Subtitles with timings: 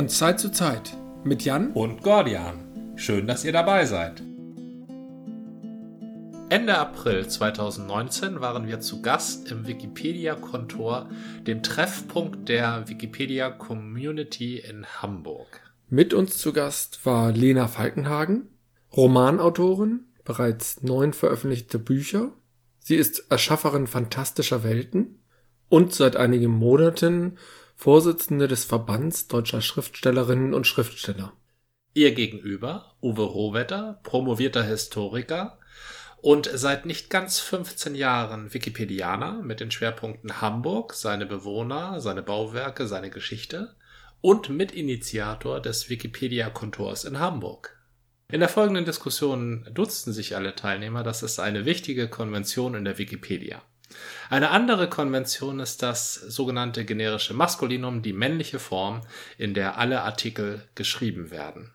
[0.00, 2.94] Von Zeit zu Zeit mit Jan und Gordian.
[2.96, 4.22] Schön, dass ihr dabei seid.
[6.48, 11.10] Ende April 2019 waren wir zu Gast im Wikipedia-Kontor,
[11.46, 15.60] dem Treffpunkt der Wikipedia-Community in Hamburg.
[15.90, 18.48] Mit uns zu Gast war Lena Falkenhagen,
[18.96, 22.32] Romanautorin, bereits neun veröffentlichte Bücher.
[22.78, 25.20] Sie ist Erschafferin fantastischer Welten
[25.68, 27.36] und seit einigen Monaten
[27.80, 31.32] Vorsitzende des Verbands deutscher Schriftstellerinnen und Schriftsteller.
[31.94, 35.58] Ihr gegenüber Uwe Rohwetter, promovierter Historiker
[36.20, 42.86] und seit nicht ganz 15 Jahren Wikipedianer mit den Schwerpunkten Hamburg, seine Bewohner, seine Bauwerke,
[42.86, 43.74] seine Geschichte
[44.20, 47.80] und Mitinitiator des Wikipedia-Kontors in Hamburg.
[48.30, 52.98] In der folgenden Diskussion dutzten sich alle Teilnehmer, das ist eine wichtige Konvention in der
[52.98, 53.62] Wikipedia.
[54.28, 59.02] Eine andere Konvention ist das sogenannte generische Maskulinum, die männliche Form,
[59.38, 61.74] in der alle Artikel geschrieben werden.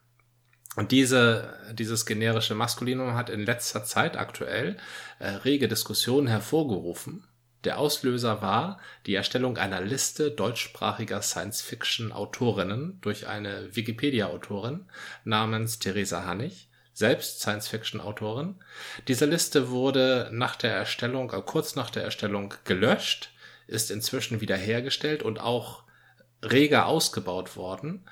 [0.75, 4.77] Und diese, dieses generische Maskulinum hat in letzter Zeit aktuell
[5.19, 7.25] äh, rege Diskussionen hervorgerufen.
[7.63, 14.85] Der Auslöser war die Erstellung einer Liste deutschsprachiger Science-Fiction-Autorinnen durch eine Wikipedia-Autorin
[15.23, 18.55] namens Theresa Hannig, selbst Science-Fiction-Autorin.
[19.09, 23.31] Diese Liste wurde nach der Erstellung, äh, kurz nach der Erstellung gelöscht,
[23.67, 25.83] ist inzwischen wiederhergestellt und auch
[26.41, 28.05] reger ausgebaut worden.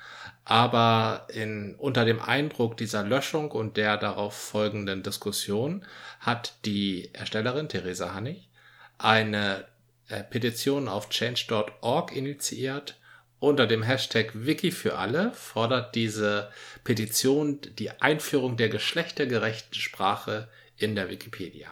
[0.44, 5.86] Aber in, unter dem Eindruck dieser Löschung und der darauf folgenden Diskussion
[6.20, 8.50] hat die Erstellerin Theresa Hannig
[8.98, 9.64] eine
[10.08, 12.98] äh, Petition auf change.org initiiert,
[13.44, 16.50] unter dem Hashtag Wiki für alle fordert diese
[16.82, 21.68] Petition die Einführung der geschlechtergerechten Sprache in der Wikipedia.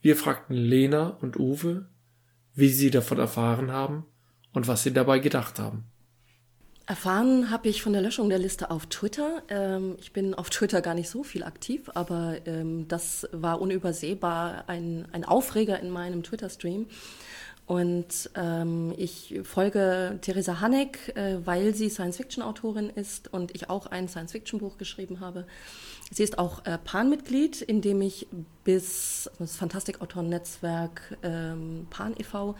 [0.00, 1.86] Wir fragten Lena und Uwe,
[2.54, 4.04] wie sie davon erfahren haben
[4.52, 5.84] und was sie dabei gedacht haben.
[6.86, 9.42] Erfahren habe ich von der Löschung der Liste auf Twitter.
[9.48, 14.64] Ähm, ich bin auf Twitter gar nicht so viel aktiv, aber ähm, das war unübersehbar
[14.66, 16.86] ein, ein Aufreger in meinem Twitter-Stream.
[17.66, 24.08] Und ähm, ich folge Theresa Haneck, äh, weil sie Science-Fiction-Autorin ist und ich auch ein
[24.08, 25.46] Science-Fiction-Buch geschrieben habe.
[26.10, 28.26] Sie ist auch äh, PAN-Mitglied, in dem ich
[28.64, 32.56] bis das Fantastikautoren-Netzwerk ähm, PAN e.V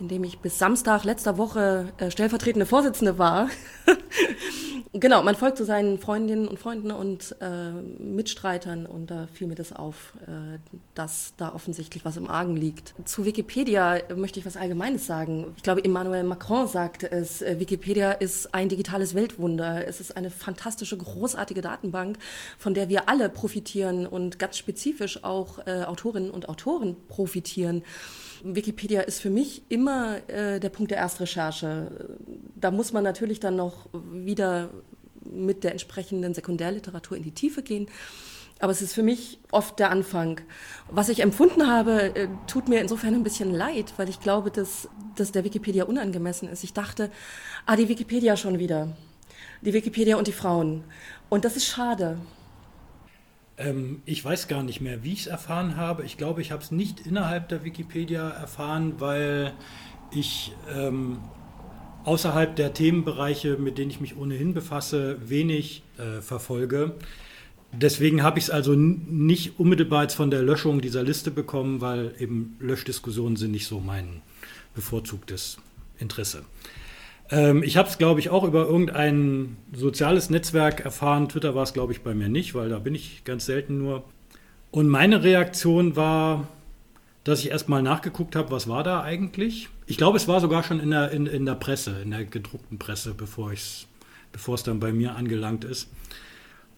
[0.00, 3.48] in dem ich bis Samstag letzter Woche äh, stellvertretende Vorsitzende war.
[4.92, 9.46] genau, man folgt zu so seinen Freundinnen und Freunden und äh, Mitstreitern und da fiel
[9.46, 10.58] mir das auf, äh,
[10.94, 12.94] dass da offensichtlich was im Argen liegt.
[13.04, 15.54] Zu Wikipedia möchte ich was Allgemeines sagen.
[15.56, 19.86] Ich glaube, Emmanuel Macron sagte es, äh, Wikipedia ist ein digitales Weltwunder.
[19.86, 22.18] Es ist eine fantastische, großartige Datenbank,
[22.58, 27.82] von der wir alle profitieren und ganz spezifisch auch äh, Autorinnen und Autoren profitieren.
[28.42, 32.16] Wikipedia ist für mich immer äh, der Punkt der Erstrecherche.
[32.54, 34.70] Da muss man natürlich dann noch wieder
[35.24, 37.88] mit der entsprechenden Sekundärliteratur in die Tiefe gehen.
[38.58, 40.40] Aber es ist für mich oft der Anfang.
[40.90, 44.88] Was ich empfunden habe, äh, tut mir insofern ein bisschen leid, weil ich glaube, dass,
[45.14, 46.64] dass der Wikipedia unangemessen ist.
[46.64, 47.10] Ich dachte,
[47.66, 48.96] ah, die Wikipedia schon wieder.
[49.60, 50.84] Die Wikipedia und die Frauen.
[51.28, 52.18] Und das ist schade.
[53.58, 56.04] Ähm, ich weiß gar nicht mehr, wie ich es erfahren habe.
[56.04, 59.52] Ich glaube, ich habe es nicht innerhalb der Wikipedia erfahren, weil
[60.10, 61.18] ich ähm,
[62.04, 66.94] außerhalb der Themenbereiche, mit denen ich mich ohnehin befasse, wenig äh, verfolge.
[67.72, 72.14] Deswegen habe ich es also nicht unmittelbar jetzt von der Löschung dieser Liste bekommen, weil
[72.18, 74.22] eben Löschdiskussionen sind nicht so mein
[74.74, 75.58] bevorzugtes
[75.98, 76.44] Interesse.
[77.30, 81.28] Ähm, ich habe es, glaube ich, auch über irgendein soziales Netzwerk erfahren.
[81.28, 84.04] Twitter war es, glaube ich, bei mir nicht, weil da bin ich ganz selten nur.
[84.70, 86.48] Und meine Reaktion war,
[87.24, 89.68] dass ich erstmal nachgeguckt habe, was war da eigentlich.
[89.86, 92.78] Ich glaube, es war sogar schon in der, in, in der Presse, in der gedruckten
[92.78, 95.88] Presse, bevor es dann bei mir angelangt ist.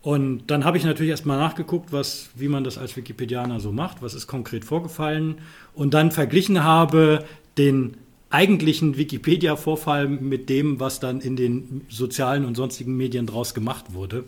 [0.00, 4.00] Und dann habe ich natürlich erstmal nachgeguckt, was, wie man das als Wikipedianer so macht,
[4.00, 5.38] was ist konkret vorgefallen
[5.74, 7.24] und dann verglichen habe
[7.58, 7.96] den
[8.30, 14.24] eigentlichen Wikipedia-Vorfall mit dem, was dann in den sozialen und sonstigen Medien draus gemacht wurde.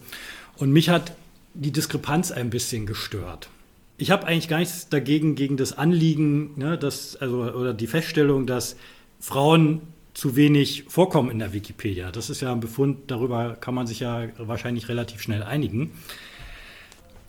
[0.57, 1.13] Und mich hat
[1.55, 3.51] die Diskrepanz ein bisschen gestört.
[3.99, 8.47] Ich habe eigentlich gar nichts dagegen, gegen das Anliegen, ne, dass, also, oder die Feststellung,
[8.47, 8.77] dass
[9.19, 9.83] Frauen
[10.15, 12.11] zu wenig vorkommen in der Wikipedia.
[12.11, 15.93] Das ist ja ein Befund, darüber kann man sich ja wahrscheinlich relativ schnell einigen.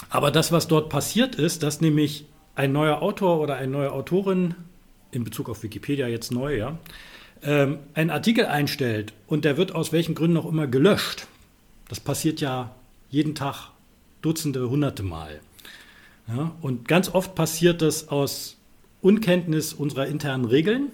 [0.09, 2.25] Aber das, was dort passiert ist, dass nämlich
[2.55, 4.55] ein neuer Autor oder eine neue Autorin
[5.11, 6.77] in Bezug auf Wikipedia jetzt neu, ja,
[7.43, 11.27] ähm, einen Artikel einstellt und der wird aus welchen Gründen auch immer gelöscht,
[11.89, 12.75] das passiert ja
[13.09, 13.71] jeden Tag
[14.21, 15.41] Dutzende, Hunderte Mal.
[16.27, 18.57] Ja, und ganz oft passiert das aus
[19.01, 20.87] Unkenntnis unserer internen Regeln.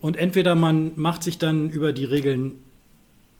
[0.00, 2.52] Und entweder man macht sich dann über die Regeln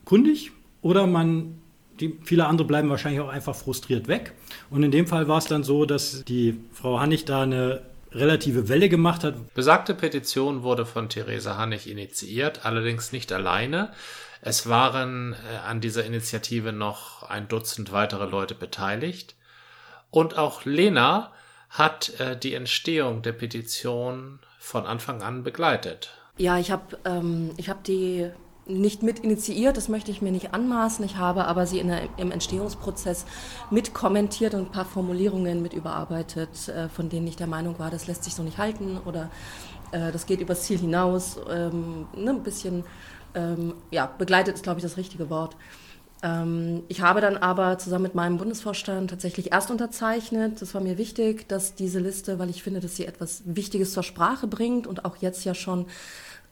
[0.05, 0.53] kundig
[0.83, 1.59] oder man
[2.01, 4.33] die, viele andere bleiben wahrscheinlich auch einfach frustriert weg.
[4.71, 7.83] Und in dem Fall war es dann so, dass die Frau Hannig da eine
[8.13, 9.55] relative Welle gemacht hat.
[9.55, 13.93] Besagte Petition wurde von Theresa Hannig initiiert, allerdings nicht alleine.
[14.43, 19.35] Es waren äh, an dieser Initiative noch ein Dutzend weitere Leute beteiligt.
[20.11, 21.33] Und auch Lena
[21.69, 26.11] hat äh, die Entstehung der Petition von Anfang an begleitet.
[26.37, 28.31] Ja, ich habe ähm, hab die
[28.71, 31.05] nicht mit initiiert, das möchte ich mir nicht anmaßen.
[31.05, 33.27] Ich habe aber sie der, im Entstehungsprozess
[33.71, 37.91] mit kommentiert und ein paar Formulierungen mit überarbeitet, äh, von denen ich der Meinung war,
[37.91, 39.31] das lässt sich so nicht halten oder
[39.93, 41.39] äh, das geht übers Ziel hinaus.
[41.51, 42.85] Ähm, ne, ein bisschen,
[43.35, 45.57] ähm, ja, begleitet ist, glaube ich, das richtige Wort.
[46.23, 50.61] Ähm, ich habe dann aber zusammen mit meinem Bundesvorstand tatsächlich erst unterzeichnet.
[50.61, 54.03] Das war mir wichtig, dass diese Liste, weil ich finde, dass sie etwas Wichtiges zur
[54.03, 55.87] Sprache bringt und auch jetzt ja schon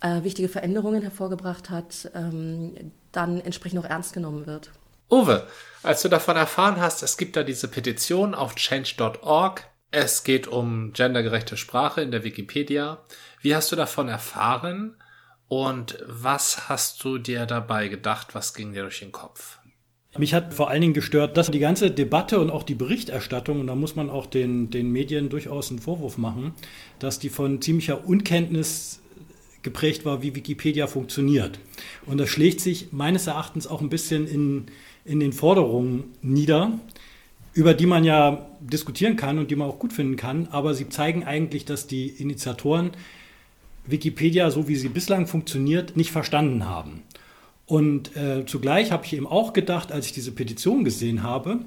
[0.01, 4.71] äh, wichtige Veränderungen hervorgebracht hat, ähm, dann entsprechend auch ernst genommen wird.
[5.11, 5.47] Uwe,
[5.83, 10.93] als du davon erfahren hast, es gibt da diese Petition auf change.org, es geht um
[10.93, 12.99] gendergerechte Sprache in der Wikipedia,
[13.41, 14.97] wie hast du davon erfahren
[15.49, 19.59] und was hast du dir dabei gedacht, was ging dir durch den Kopf?
[20.19, 23.67] Mich hat vor allen Dingen gestört, dass die ganze Debatte und auch die Berichterstattung, und
[23.67, 26.55] da muss man auch den, den Medien durchaus einen Vorwurf machen,
[26.99, 29.01] dass die von ziemlicher Unkenntnis
[29.63, 31.59] geprägt war, wie Wikipedia funktioniert.
[32.07, 34.67] Und das schlägt sich meines Erachtens auch ein bisschen in,
[35.05, 36.79] in den Forderungen nieder,
[37.55, 40.89] über die man ja diskutieren kann und die man auch gut finden kann, aber sie
[40.89, 42.91] zeigen eigentlich, dass die Initiatoren
[43.87, 47.03] Wikipedia, so wie sie bislang funktioniert, nicht verstanden haben.
[47.67, 51.61] Und äh, zugleich habe ich eben auch gedacht, als ich diese Petition gesehen habe,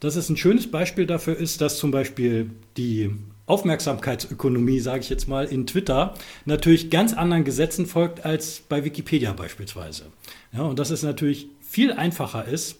[0.00, 3.10] dass es ein schönes Beispiel dafür ist, dass zum Beispiel die
[3.46, 9.32] Aufmerksamkeitsökonomie, sage ich jetzt mal, in Twitter natürlich ganz anderen Gesetzen folgt als bei Wikipedia
[9.32, 10.04] beispielsweise.
[10.52, 12.76] Ja, und dass es natürlich viel einfacher ist,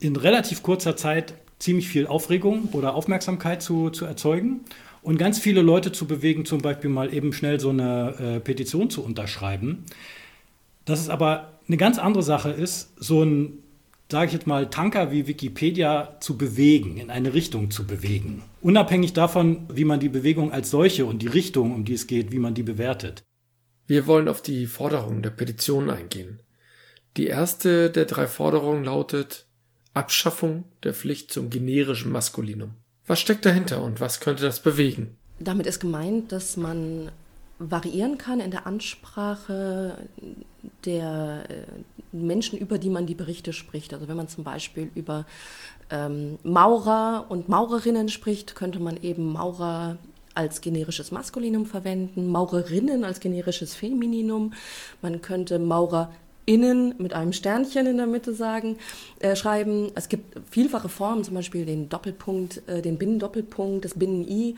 [0.00, 4.60] in relativ kurzer Zeit ziemlich viel Aufregung oder Aufmerksamkeit zu, zu erzeugen
[5.02, 8.90] und ganz viele Leute zu bewegen, zum Beispiel mal eben schnell so eine äh, Petition
[8.90, 9.84] zu unterschreiben.
[10.84, 13.58] Dass es aber eine ganz andere Sache ist, so ein
[14.10, 18.42] sage ich jetzt mal, Tanker wie Wikipedia zu bewegen, in eine Richtung zu bewegen.
[18.60, 22.32] Unabhängig davon, wie man die Bewegung als solche und die Richtung, um die es geht,
[22.32, 23.22] wie man die bewertet.
[23.86, 26.42] Wir wollen auf die Forderungen der Petition eingehen.
[27.16, 29.46] Die erste der drei Forderungen lautet
[29.94, 32.74] Abschaffung der Pflicht zum generischen Maskulinum.
[33.06, 35.16] Was steckt dahinter und was könnte das bewegen?
[35.40, 37.10] Damit ist gemeint, dass man
[37.60, 40.08] variieren kann in der Ansprache
[40.84, 43.92] der äh, Menschen, über die man die Berichte spricht.
[43.92, 45.26] Also wenn man zum Beispiel über
[45.90, 49.98] ähm, Maurer und Maurerinnen spricht, könnte man eben Maurer
[50.34, 54.54] als generisches Maskulinum verwenden, Maurerinnen als generisches Femininum.
[55.02, 56.10] Man könnte Maurer
[56.46, 58.78] innen mit einem Sternchen in der Mitte sagen,
[59.20, 59.92] äh, schreiben.
[59.94, 64.56] Es gibt vielfache Formen, zum Beispiel den Doppelpunkt, äh, den Binnendoppelpunkt, das Binnen-I.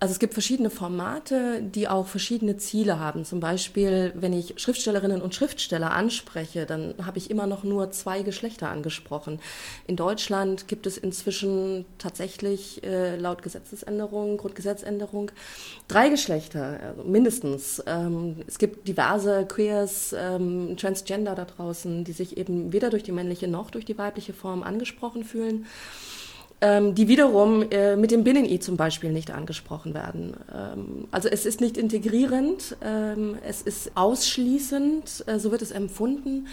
[0.00, 3.24] Also es gibt verschiedene Formate, die auch verschiedene Ziele haben.
[3.24, 8.22] Zum Beispiel, wenn ich Schriftstellerinnen und Schriftsteller anspreche, dann habe ich immer noch nur zwei
[8.22, 9.40] Geschlechter angesprochen.
[9.86, 15.30] In Deutschland gibt es inzwischen tatsächlich äh, laut Gesetzesänderung, Grundgesetzänderung,
[15.88, 17.82] drei Geschlechter, also mindestens.
[17.86, 23.12] Ähm, es gibt diverse Queers, ähm, Transgender da draußen, die sich eben weder durch die
[23.12, 25.66] männliche noch durch die weibliche Form angesprochen fühlen
[26.64, 30.34] ähm, die wiederum äh, mit dem Binnen-I zum Beispiel nicht angesprochen werden.
[30.52, 36.46] Ähm, also es ist nicht integrierend, ähm, es ist ausschließend, äh, so wird es empfunden.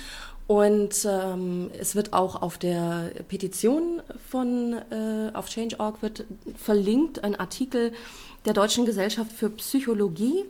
[0.48, 6.25] Und ähm, es wird auch auf der Petition von äh, auf Change.org wird
[6.58, 7.94] verlinkt ein Artikel
[8.44, 10.44] der Deutschen Gesellschaft für Psychologie,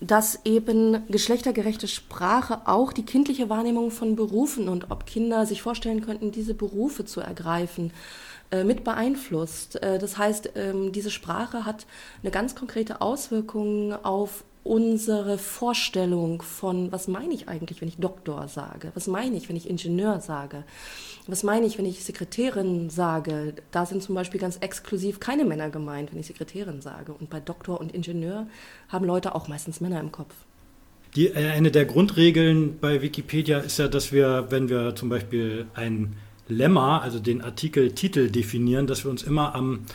[0.00, 6.00] dass eben geschlechtergerechte Sprache auch die kindliche Wahrnehmung von Berufen und ob Kinder sich vorstellen
[6.00, 7.92] könnten, diese Berufe zu ergreifen,
[8.50, 9.82] äh, mit beeinflusst.
[9.82, 11.86] Äh, das heißt, ähm, diese Sprache hat
[12.22, 18.46] eine ganz konkrete Auswirkung auf unsere Vorstellung von, was meine ich eigentlich, wenn ich Doktor
[18.48, 18.92] sage?
[18.94, 20.64] Was meine ich, wenn ich Ingenieur sage?
[21.26, 23.54] Was meine ich, wenn ich Sekretärin sage?
[23.70, 27.12] Da sind zum Beispiel ganz exklusiv keine Männer gemeint, wenn ich Sekretärin sage.
[27.12, 28.46] Und bei Doktor und Ingenieur
[28.88, 30.34] haben Leute auch meistens Männer im Kopf.
[31.16, 35.66] Die, äh, eine der Grundregeln bei Wikipedia ist ja, dass wir, wenn wir zum Beispiel
[35.74, 36.16] ein
[36.48, 39.86] Lemma, also den Artikeltitel definieren, dass wir uns immer am,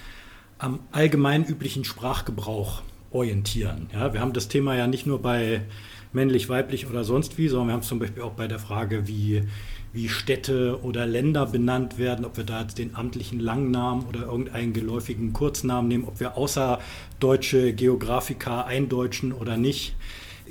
[0.58, 2.82] am allgemein üblichen Sprachgebrauch
[3.16, 3.88] orientieren.
[3.94, 5.62] Ja, wir haben das Thema ja nicht nur bei
[6.12, 9.08] männlich, weiblich oder sonst wie, sondern wir haben es zum Beispiel auch bei der Frage,
[9.08, 9.44] wie,
[9.94, 14.74] wie Städte oder Länder benannt werden, ob wir da jetzt den amtlichen Langnamen oder irgendeinen
[14.74, 16.80] geläufigen Kurznamen nehmen, ob wir außer
[17.20, 19.96] deutsche Geografika eindeutschen oder nicht.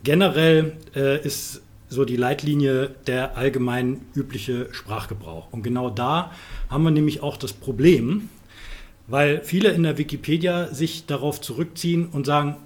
[0.03, 5.53] Generell äh, ist so die Leitlinie der allgemein übliche Sprachgebrauch.
[5.53, 6.33] Und genau da
[6.69, 8.29] haben wir nämlich auch das Problem,
[9.07, 12.57] weil viele in der Wikipedia sich darauf zurückziehen und sagen,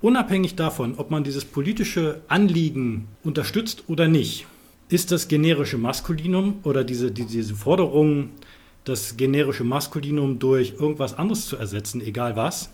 [0.00, 4.46] unabhängig davon, ob man dieses politische Anliegen unterstützt oder nicht,
[4.88, 8.30] ist das generische Maskulinum oder diese, diese Forderung,
[8.84, 12.70] das generische Maskulinum durch irgendwas anderes zu ersetzen, egal was,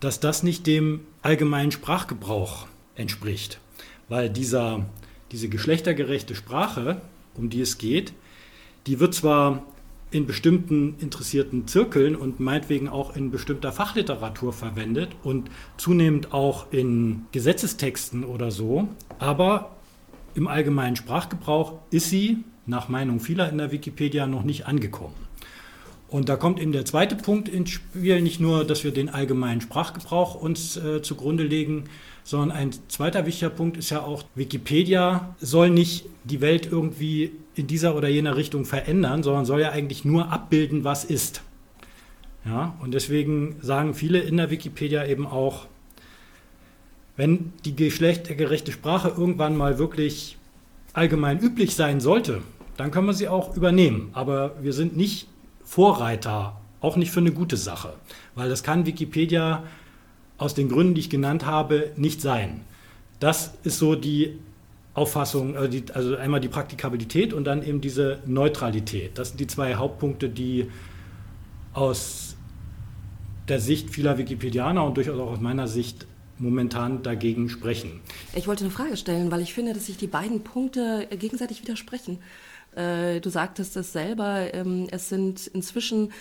[0.00, 3.60] dass das nicht dem allgemeinen Sprachgebrauch entspricht.
[4.08, 4.86] Weil dieser,
[5.32, 7.02] diese geschlechtergerechte Sprache,
[7.34, 8.14] um die es geht,
[8.86, 9.66] die wird zwar
[10.10, 17.26] in bestimmten interessierten Zirkeln und meinetwegen auch in bestimmter Fachliteratur verwendet und zunehmend auch in
[17.32, 18.88] Gesetzestexten oder so,
[19.18, 19.76] aber
[20.34, 25.27] im allgemeinen Sprachgebrauch ist sie nach Meinung vieler in der Wikipedia noch nicht angekommen.
[26.08, 29.60] Und da kommt eben der zweite Punkt ins Spiel, nicht nur, dass wir den allgemeinen
[29.60, 31.84] Sprachgebrauch uns äh, zugrunde legen,
[32.24, 37.66] sondern ein zweiter wichtiger Punkt ist ja auch, Wikipedia soll nicht die Welt irgendwie in
[37.66, 41.42] dieser oder jener Richtung verändern, sondern soll ja eigentlich nur abbilden, was ist.
[42.44, 45.66] Ja, und deswegen sagen viele in der Wikipedia eben auch,
[47.16, 50.38] wenn die geschlechtergerechte Sprache irgendwann mal wirklich
[50.94, 52.42] allgemein üblich sein sollte,
[52.76, 54.10] dann können wir sie auch übernehmen.
[54.12, 55.26] Aber wir sind nicht
[55.68, 57.92] Vorreiter, auch nicht für eine gute Sache,
[58.34, 59.64] weil das kann Wikipedia
[60.38, 62.62] aus den Gründen, die ich genannt habe, nicht sein.
[63.20, 64.38] Das ist so die
[64.94, 69.18] Auffassung, also, die, also einmal die Praktikabilität und dann eben diese Neutralität.
[69.18, 70.70] Das sind die zwei Hauptpunkte, die
[71.74, 72.36] aus
[73.46, 76.06] der Sicht vieler Wikipedianer und durchaus auch aus meiner Sicht
[76.38, 78.00] momentan dagegen sprechen.
[78.34, 82.20] Ich wollte eine Frage stellen, weil ich finde, dass sich die beiden Punkte gegenseitig widersprechen.
[82.74, 86.12] Äh, du sagtest es selber, ähm, es sind inzwischen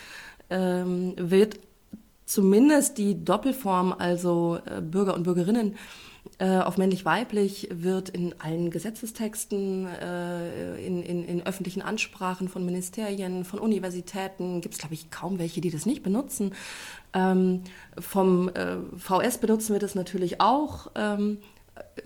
[0.50, 1.60] ähm, wird
[2.26, 5.76] zumindest die Doppelform, also äh, Bürger und Bürgerinnen,
[6.40, 13.46] äh, auf männlich-weiblich wird in allen Gesetzestexten, äh, in, in, in, öffentlichen Ansprachen von Ministerien,
[13.46, 16.54] von Universitäten, gibt es, glaube ich, kaum welche, die das nicht benutzen.
[17.14, 17.64] Ähm,
[17.98, 21.40] vom äh, VS benutzen wir das natürlich auch ähm,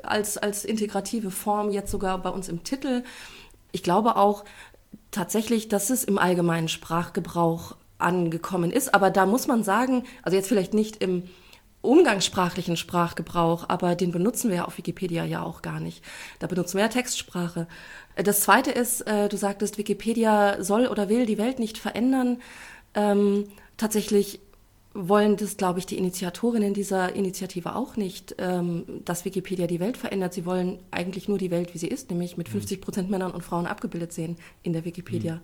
[0.03, 3.03] als, als integrative Form, jetzt sogar bei uns im Titel.
[3.71, 4.43] Ich glaube auch
[5.11, 8.93] tatsächlich, dass es im allgemeinen Sprachgebrauch angekommen ist.
[8.93, 11.23] Aber da muss man sagen, also jetzt vielleicht nicht im
[11.81, 16.03] umgangssprachlichen Sprachgebrauch, aber den benutzen wir ja auf Wikipedia ja auch gar nicht.
[16.39, 17.67] Da benutzen wir ja Textsprache.
[18.15, 22.39] Das Zweite ist, äh, du sagtest, Wikipedia soll oder will die Welt nicht verändern.
[22.93, 23.47] Ähm,
[23.77, 24.41] tatsächlich
[24.93, 29.97] wollen das, glaube ich, die Initiatorinnen dieser Initiative auch nicht, ähm, dass Wikipedia die Welt
[29.97, 30.33] verändert.
[30.33, 32.81] Sie wollen eigentlich nur die Welt, wie sie ist, nämlich mit 50 mhm.
[32.81, 35.35] Prozent Männern und Frauen abgebildet sehen in der Wikipedia.
[35.35, 35.41] Mhm.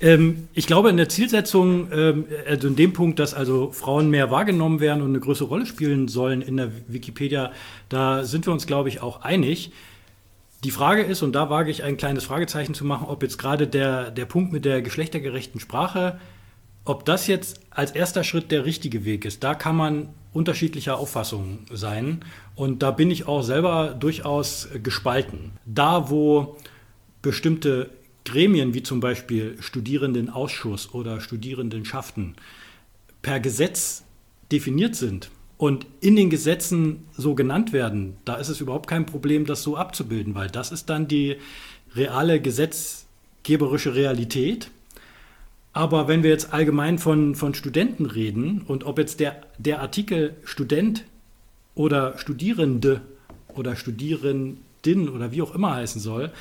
[0.00, 4.30] Ähm, ich glaube, in der Zielsetzung, ähm, also in dem Punkt, dass also Frauen mehr
[4.30, 7.52] wahrgenommen werden und eine größere Rolle spielen sollen in der Wikipedia,
[7.88, 9.72] da sind wir uns, glaube ich, auch einig.
[10.64, 13.66] Die Frage ist, und da wage ich ein kleines Fragezeichen zu machen, ob jetzt gerade
[13.66, 16.18] der, der Punkt mit der geschlechtergerechten Sprache,
[16.86, 19.44] ob das jetzt als erster Schritt der richtige Weg ist.
[19.44, 22.24] Da kann man unterschiedlicher Auffassung sein.
[22.54, 25.52] Und da bin ich auch selber durchaus gespalten.
[25.66, 26.56] Da, wo
[27.22, 27.90] bestimmte
[28.24, 32.36] Gremien wie zum Beispiel Studierendenausschuss oder Studierendenschaften
[33.22, 34.04] per Gesetz
[34.52, 39.46] definiert sind und in den Gesetzen so genannt werden, da ist es überhaupt kein Problem,
[39.46, 41.36] das so abzubilden, weil das ist dann die
[41.94, 44.70] reale gesetzgeberische Realität.
[45.76, 50.34] Aber wenn wir jetzt allgemein von, von Studenten reden und ob jetzt der, der Artikel
[50.42, 51.04] Student
[51.74, 53.02] oder Studierende
[53.54, 56.32] oder Studierendin oder wie auch immer heißen soll,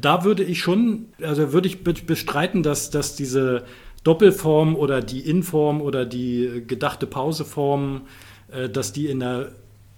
[0.00, 3.66] da würde ich schon, also würde ich bestreiten, dass, dass diese
[4.02, 8.06] Doppelform oder die Inform oder die gedachte Pauseform,
[8.50, 9.52] äh, dass die in der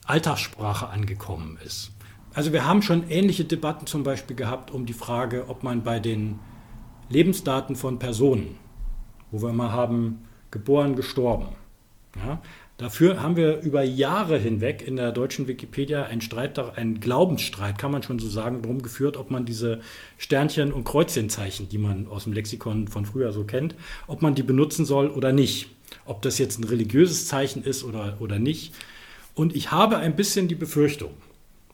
[0.07, 1.93] Alltagssprache angekommen ist.
[2.35, 6.01] Also wir haben schon ähnliche Debatten zum Beispiel gehabt um die Frage, ob man bei
[6.01, 6.41] den
[7.09, 8.57] Lebensdaten von Personen,
[9.31, 11.49] wo wir mal haben, geboren, gestorben,
[12.17, 12.41] ja,
[12.79, 17.91] Dafür haben wir über Jahre hinweg in der deutschen Wikipedia einen Streit, einen Glaubensstreit, kann
[17.91, 19.81] man schon so sagen, darum geführt, ob man diese
[20.19, 23.75] Sternchen- und Kreuzchenzeichen, die man aus dem Lexikon von früher so kennt,
[24.07, 25.71] ob man die benutzen soll oder nicht.
[26.05, 28.75] Ob das jetzt ein religiöses Zeichen ist oder, oder nicht.
[29.35, 31.13] Und ich habe ein bisschen die Befürchtung,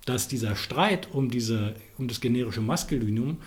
[0.05, 3.39] dass dieser Streit um, diese, um das generische Maskulinum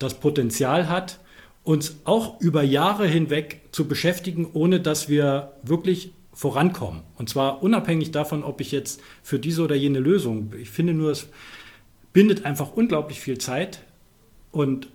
[0.00, 1.20] das Potenzial hat,
[1.64, 7.02] uns auch über Jahre hinweg zu beschäftigen, ohne dass wir wirklich vorankommen.
[7.16, 11.10] Und zwar unabhängig davon, ob ich jetzt für diese oder jene Lösung, ich finde nur,
[11.10, 11.26] es
[12.12, 13.80] bindet einfach unglaublich viel Zeit
[14.52, 14.88] und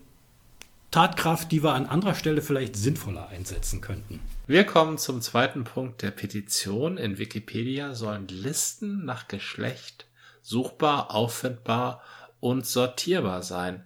[0.91, 4.19] Tatkraft, die wir an anderer Stelle vielleicht sinnvoller einsetzen könnten.
[4.47, 6.97] Wir kommen zum zweiten Punkt der Petition.
[6.97, 10.07] In Wikipedia sollen Listen nach Geschlecht
[10.41, 12.01] suchbar, auffindbar
[12.39, 13.85] und sortierbar sein.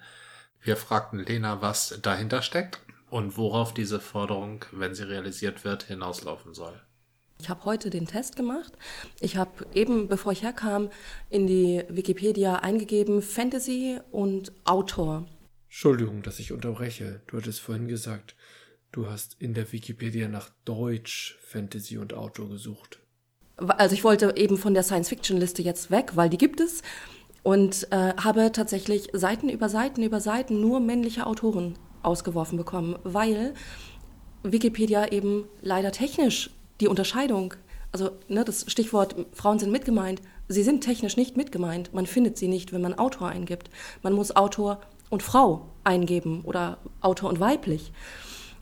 [0.63, 2.79] Wir fragten Lena, was dahinter steckt
[3.10, 6.82] und worauf diese Forderung, wenn sie realisiert wird, hinauslaufen soll.
[7.41, 8.72] Ich habe heute den Test gemacht.
[9.20, 10.89] Ich habe eben, bevor ich herkam,
[11.29, 15.27] in die Wikipedia eingegeben Fantasy und Autor.
[15.65, 17.22] Entschuldigung, dass ich unterbreche.
[17.27, 18.38] Du hattest vorhin gesagt,
[18.93, 23.00] du hast in der Wikipedia nach Deutsch Fantasy und Autor gesucht.
[23.58, 26.82] Also ich wollte eben von der Science-Fiction-Liste jetzt weg, weil die gibt es.
[27.44, 33.54] Und äh, habe tatsächlich Seiten über Seiten über Seiten nur männliche Autoren ausgeworfen bekommen, weil
[34.44, 37.54] Wikipedia eben leider technisch die Unterscheidung,
[37.92, 41.94] also ne, das Stichwort Frauen sind mitgemeint, sie sind technisch nicht mitgemeint.
[41.94, 43.70] Man findet sie nicht, wenn man Autor eingibt.
[44.02, 47.92] Man muss Autor und Frau eingeben oder Autor und weiblich.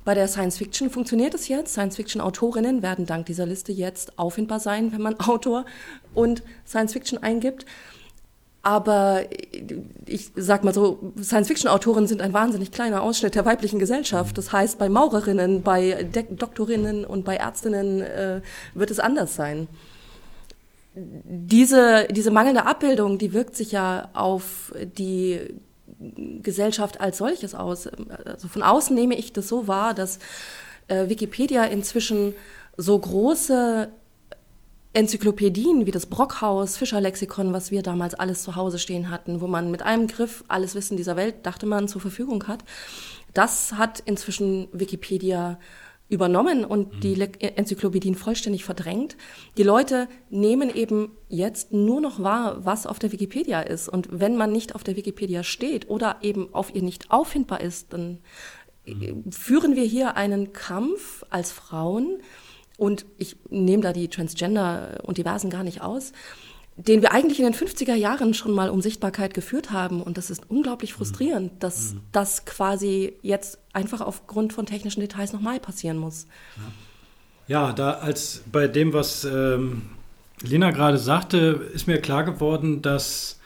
[0.04, 1.74] Bei der Science Fiction funktioniert es jetzt.
[1.74, 5.66] Science Fiction Autorinnen werden dank dieser Liste jetzt auffindbar sein, wenn man Autor
[6.14, 7.66] und Science Fiction eingibt.
[8.64, 9.24] Aber
[10.06, 14.38] ich sag mal so, Science-Fiction-Autoren sind ein wahnsinnig kleiner Ausschnitt der weiblichen Gesellschaft.
[14.38, 18.42] Das heißt, bei Maurerinnen, bei De Doktorinnen und bei Ärztinnen äh,
[18.76, 19.68] wird es anders sein.
[20.94, 25.40] Diese, diese mangelnde Abbildung, die wirkt sich ja auf die
[26.44, 27.88] Gesellschaft als solches aus.
[28.26, 30.20] Also von außen nehme ich das so wahr, dass
[30.88, 32.34] äh, Wikipedia inzwischen
[32.78, 33.90] so große
[34.94, 39.72] Enzyklopädien wie das Brockhaus, Fischerlexikon, was wir damals alles zu Hause stehen hatten, wo man
[39.72, 42.64] mit einem Griff alles Wissen dieser Welt, dachte man, zur Verfügung hat.
[43.34, 45.60] Das hat inzwischen Wikipedia
[46.12, 47.00] übernommen und mhm.
[47.00, 49.16] die Le Enzyklopädien vollständig verdrängt.
[49.58, 53.88] Die Leute nehmen eben jetzt nur noch wahr, was auf der Wikipedia ist.
[53.88, 57.94] Und wenn man nicht auf der Wikipedia steht oder eben auf ihr nicht auffindbar ist,
[57.94, 58.20] dann
[58.86, 59.32] mhm.
[59.32, 62.22] führen wir hier einen Kampf als Frauen,
[62.82, 66.14] und ich nehme da die Transgender und Diversen gar nicht aus,
[66.76, 70.02] den wir eigentlich in den 50er Jahren schon mal um Sichtbarkeit geführt haben.
[70.02, 72.00] Und das ist unglaublich frustrierend, dass mhm.
[72.12, 76.26] das quasi jetzt einfach aufgrund von technischen Details nochmal passieren muss.
[77.48, 79.84] Ja, da als bei dem, was ähm,
[80.42, 83.40] Lena gerade sagte, ist mir klar geworden, dass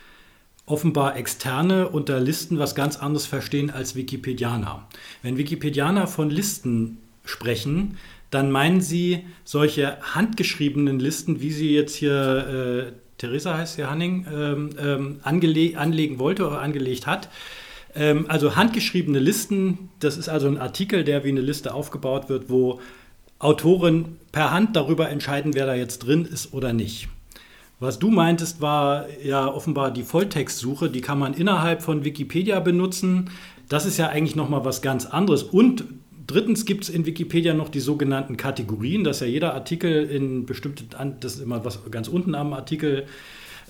[0.65, 4.88] offenbar Externe unter Listen was ganz anderes verstehen als Wikipedianer.
[5.24, 7.98] Wenn Wikipedianer von Listen sprechen,
[8.36, 14.28] dann meinen Sie solche handgeschriebenen Listen, wie sie jetzt hier, äh, Theresa heißt ja Hanning,
[14.30, 17.30] ähm, ähm, anlegen wollte oder angelegt hat.
[17.95, 22.50] Ähm, also handgeschriebene Listen, das ist also ein Artikel, der wie eine Liste aufgebaut wird,
[22.50, 22.82] wo
[23.39, 27.08] Autoren per Hand darüber entscheiden, wer da jetzt drin ist oder nicht.
[27.80, 33.30] Was du meintest, war ja offenbar die Volltextsuche, die kann man innerhalb von Wikipedia benutzen.
[33.69, 35.43] Das ist ja eigentlich nochmal was ganz anderes.
[35.43, 35.86] Und
[36.27, 40.85] Drittens gibt es in Wikipedia noch die sogenannten Kategorien, dass ja jeder Artikel in bestimmte,
[41.19, 43.05] das ist immer was ganz unten am Artikel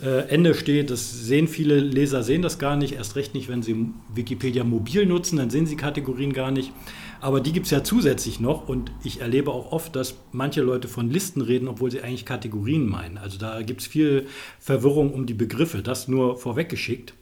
[0.02, 0.90] äh, Ende steht.
[0.90, 5.06] Das sehen viele Leser, sehen das gar nicht, erst recht nicht, wenn sie Wikipedia mobil
[5.06, 6.72] nutzen, dann sehen sie Kategorien gar nicht.
[7.20, 10.88] Aber die gibt es ja zusätzlich noch und ich erlebe auch oft, dass manche Leute
[10.88, 13.18] von Listen reden, obwohl sie eigentlich Kategorien meinen.
[13.18, 14.28] Also da gibt es viel
[14.60, 17.14] Verwirrung um die Begriffe, das nur vorweggeschickt.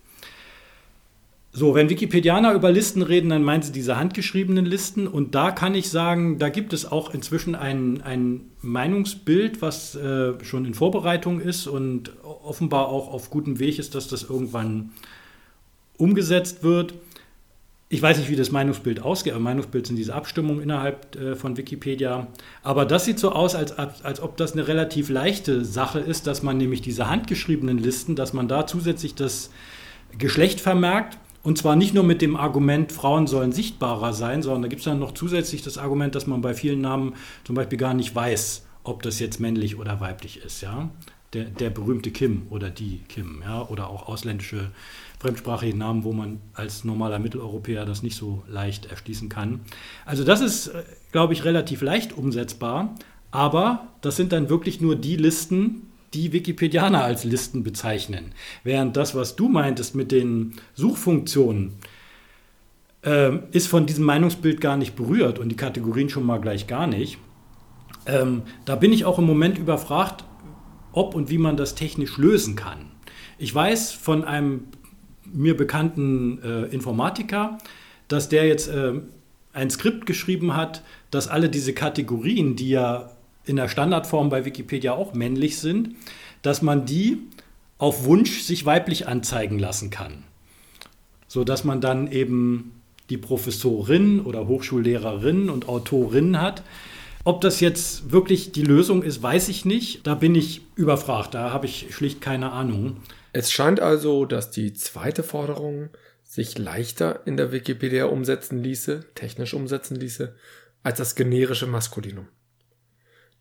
[1.56, 5.06] So, wenn Wikipedianer über Listen reden, dann meinen sie diese handgeschriebenen Listen.
[5.08, 10.34] Und da kann ich sagen, da gibt es auch inzwischen ein, ein Meinungsbild, was äh,
[10.44, 14.90] schon in Vorbereitung ist und offenbar auch auf gutem Weg ist, dass das irgendwann
[15.96, 16.96] umgesetzt wird.
[17.88, 21.56] Ich weiß nicht, wie das Meinungsbild ausgeht, aber Meinungsbild sind diese Abstimmungen innerhalb äh, von
[21.56, 22.30] Wikipedia.
[22.64, 26.42] Aber das sieht so aus, als, als ob das eine relativ leichte Sache ist, dass
[26.42, 29.52] man nämlich diese handgeschriebenen Listen, dass man da zusätzlich das
[30.18, 34.68] Geschlecht vermerkt und zwar nicht nur mit dem Argument, Frauen sollen sichtbarer sein, sondern da
[34.70, 37.94] gibt es dann noch zusätzlich das Argument, dass man bei vielen Namen zum Beispiel gar
[37.94, 40.62] nicht weiß, ob das jetzt männlich oder weiblich ist.
[40.62, 40.90] Ja?
[41.34, 43.68] Der, der berühmte Kim oder die Kim ja?
[43.68, 44.72] oder auch ausländische
[45.20, 49.62] fremdsprachige Namen, wo man als normaler Mitteleuropäer das nicht so leicht erschließen kann.
[50.06, 52.96] Also das ist, äh, glaube ich, relativ leicht umsetzbar,
[53.32, 58.34] aber das sind dann wirklich nur die Listen, die Wikipedianer als Listen bezeichnen.
[58.64, 61.74] Während das, was du meintest mit den Suchfunktionen,
[63.04, 66.88] äh, ist von diesem Meinungsbild gar nicht berührt und die Kategorien schon mal gleich gar
[66.88, 67.18] nicht.
[68.06, 70.24] Ähm, da bin ich auch im Moment überfragt,
[70.92, 72.92] ob und wie man das technisch lösen kann.
[73.38, 74.66] Ich weiß von einem
[75.26, 77.58] mir bekannten äh, Informatiker,
[78.08, 78.94] dass der jetzt äh,
[79.54, 83.12] ein Skript geschrieben hat, dass alle diese Kategorien, die ja
[83.46, 85.96] in der Standardform bei Wikipedia auch männlich sind,
[86.42, 87.20] dass man die
[87.78, 90.24] auf Wunsch sich weiblich anzeigen lassen kann.
[91.28, 96.64] So dass man dann eben die Professorin oder Hochschullehrerin und Autorin hat.
[97.26, 100.06] Ob das jetzt wirklich die Lösung ist, weiß ich nicht.
[100.08, 101.34] Da bin ich überfragt.
[101.34, 102.98] Da habe ich schlicht keine Ahnung.
[103.34, 105.90] Es scheint also, dass die zweite Forderung
[106.24, 110.36] sich leichter in der Wikipedia umsetzen ließe, technisch umsetzen ließe,
[110.82, 112.28] als das generische Maskulinum.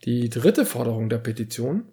[0.04, 1.84] Die dritte Forderung der Petition,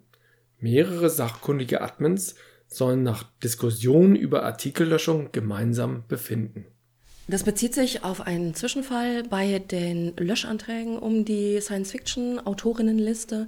[0.58, 2.34] mehrere sachkundige Admins
[2.66, 6.66] sollen nach Diskussionen über Artikellöschung gemeinsam befinden.
[7.28, 13.46] Das bezieht sich auf einen Zwischenfall bei den Löschanträgen um die Science-Fiction-Autorinnenliste,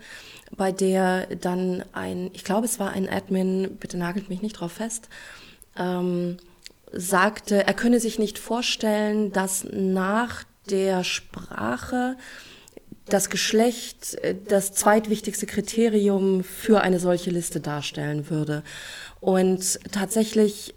[0.57, 4.73] bei der dann ein, ich glaube, es war ein Admin, bitte nagelt mich nicht drauf
[4.73, 5.09] fest,
[5.77, 6.37] ähm,
[6.93, 12.17] sagte, er könne sich nicht vorstellen, dass nach der Sprache
[13.07, 18.63] das Geschlecht äh, das zweitwichtigste Kriterium für eine solche Liste darstellen würde.
[19.21, 20.75] Und tatsächlich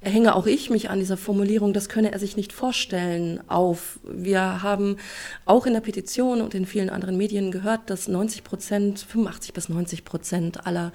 [0.00, 3.98] hänge auch ich mich an dieser Formulierung, das könne er sich nicht vorstellen, auf.
[4.04, 4.96] Wir haben
[5.44, 9.68] auch in der Petition und in vielen anderen Medien gehört, dass 90 Prozent, 85 bis
[9.68, 10.92] 90 Prozent aller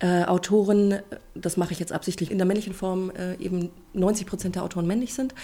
[0.00, 1.00] äh, Autoren,
[1.34, 4.86] das mache ich jetzt absichtlich in der männlichen Form, äh, eben 90 Prozent der Autoren
[4.86, 5.34] männlich sind.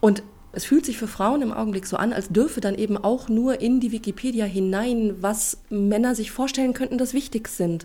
[0.00, 3.28] Und es fühlt sich für Frauen im Augenblick so an, als dürfe dann eben auch
[3.28, 7.84] nur in die Wikipedia hinein, was Männer sich vorstellen könnten, das wichtig sind.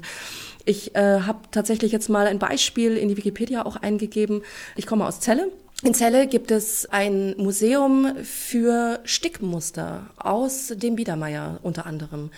[0.65, 4.41] Ich äh, habe tatsächlich jetzt mal ein Beispiel in die Wikipedia auch eingegeben.
[4.75, 5.51] Ich komme aus Celle.
[5.83, 12.29] In Celle gibt es ein Museum für Stickmuster aus dem Biedermeier unter anderem.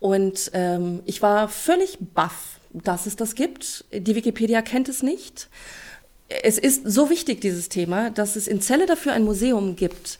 [0.00, 3.84] Und ähm, ich war völlig baff dass es das gibt.
[3.92, 5.48] Die Wikipedia kennt es nicht.
[6.28, 10.18] Es ist so wichtig, dieses Thema, dass es in Celle dafür ein Museum gibt.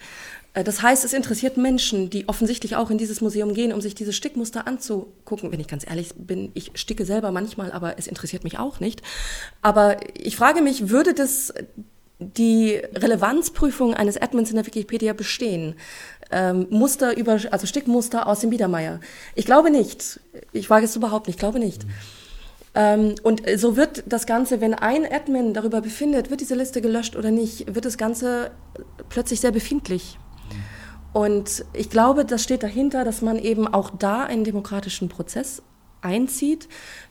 [0.54, 3.94] Äh, das heißt, es interessiert Menschen, die offensichtlich auch in dieses Museum gehen, um sich
[3.94, 5.52] diese Stickmuster anzugucken.
[5.52, 9.02] Wenn ich ganz ehrlich bin, ich sticke selber manchmal, aber es interessiert mich auch nicht.
[9.62, 11.52] Aber ich frage mich, würde das
[12.20, 15.76] die Relevanzprüfung eines Admins in der Wikipedia bestehen?
[16.30, 19.00] Ähm, Muster über, also Stickmuster aus dem Biedermeier?
[19.34, 20.20] Ich glaube nicht.
[20.52, 21.36] Ich wage es überhaupt nicht.
[21.36, 21.84] Ich glaube nicht.
[21.84, 21.90] Mhm.
[22.74, 27.16] Ähm, und so wird das Ganze, wenn ein Admin darüber befindet, wird diese Liste gelöscht
[27.16, 28.50] oder nicht, wird das Ganze
[29.08, 30.18] plötzlich sehr befindlich.
[31.12, 35.62] Und ich glaube, das steht dahinter, dass man eben auch da einen demokratischen Prozess
[36.00, 36.68] einzieht,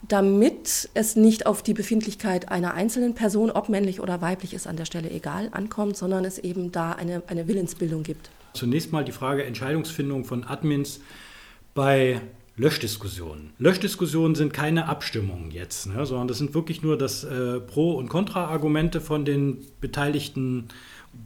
[0.07, 4.77] damit es nicht auf die Befindlichkeit einer einzelnen Person, ob männlich oder weiblich ist an
[4.77, 8.29] der Stelle egal, ankommt, sondern es eben da eine, eine Willensbildung gibt.
[8.53, 11.01] Zunächst mal die Frage Entscheidungsfindung von Admins
[11.73, 12.21] bei
[12.57, 13.51] Löschdiskussionen.
[13.59, 18.09] Löschdiskussionen sind keine Abstimmungen jetzt, ne, sondern das sind wirklich nur das äh, Pro- und
[18.09, 20.65] Kontra-Argumente von den Beteiligten.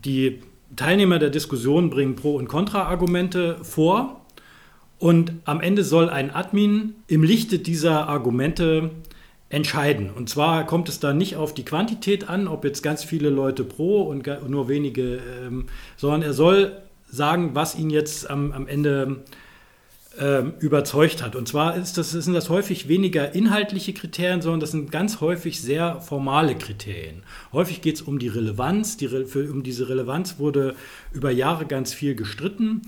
[0.03, 0.41] Die
[0.75, 4.21] Teilnehmer der Diskussion bringen Pro- und Kontra-Argumente vor
[4.99, 8.91] und am Ende soll ein Admin im Lichte dieser Argumente
[9.47, 10.09] entscheiden.
[10.11, 13.63] Und zwar kommt es da nicht auf die Quantität an, ob jetzt ganz viele Leute
[13.63, 16.73] pro und nur wenige, ähm, sondern er soll
[17.09, 19.19] sagen, was ihn jetzt am, am Ende ähm,
[20.59, 21.37] überzeugt hat.
[21.37, 25.61] Und zwar ist das, sind das häufig weniger inhaltliche Kriterien, sondern das sind ganz häufig
[25.61, 27.23] sehr formale Kriterien.
[27.53, 28.97] Häufig geht es um die Relevanz.
[28.97, 30.75] Die, für, um diese Relevanz wurde
[31.13, 32.81] über Jahre ganz viel gestritten.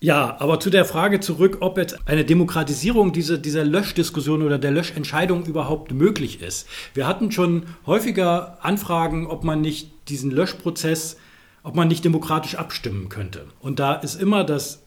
[0.00, 4.70] Ja, aber zu der Frage zurück, ob jetzt eine Demokratisierung dieser, dieser Löschdiskussion oder der
[4.70, 6.68] Löschentscheidung überhaupt möglich ist.
[6.94, 11.16] Wir hatten schon häufiger Anfragen, ob man nicht diesen Löschprozess,
[11.62, 13.46] ob man nicht demokratisch abstimmen könnte.
[13.60, 14.85] Und da ist immer das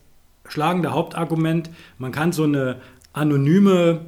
[0.49, 2.77] schlagende Hauptargument, man kann so eine
[3.13, 4.01] anonyme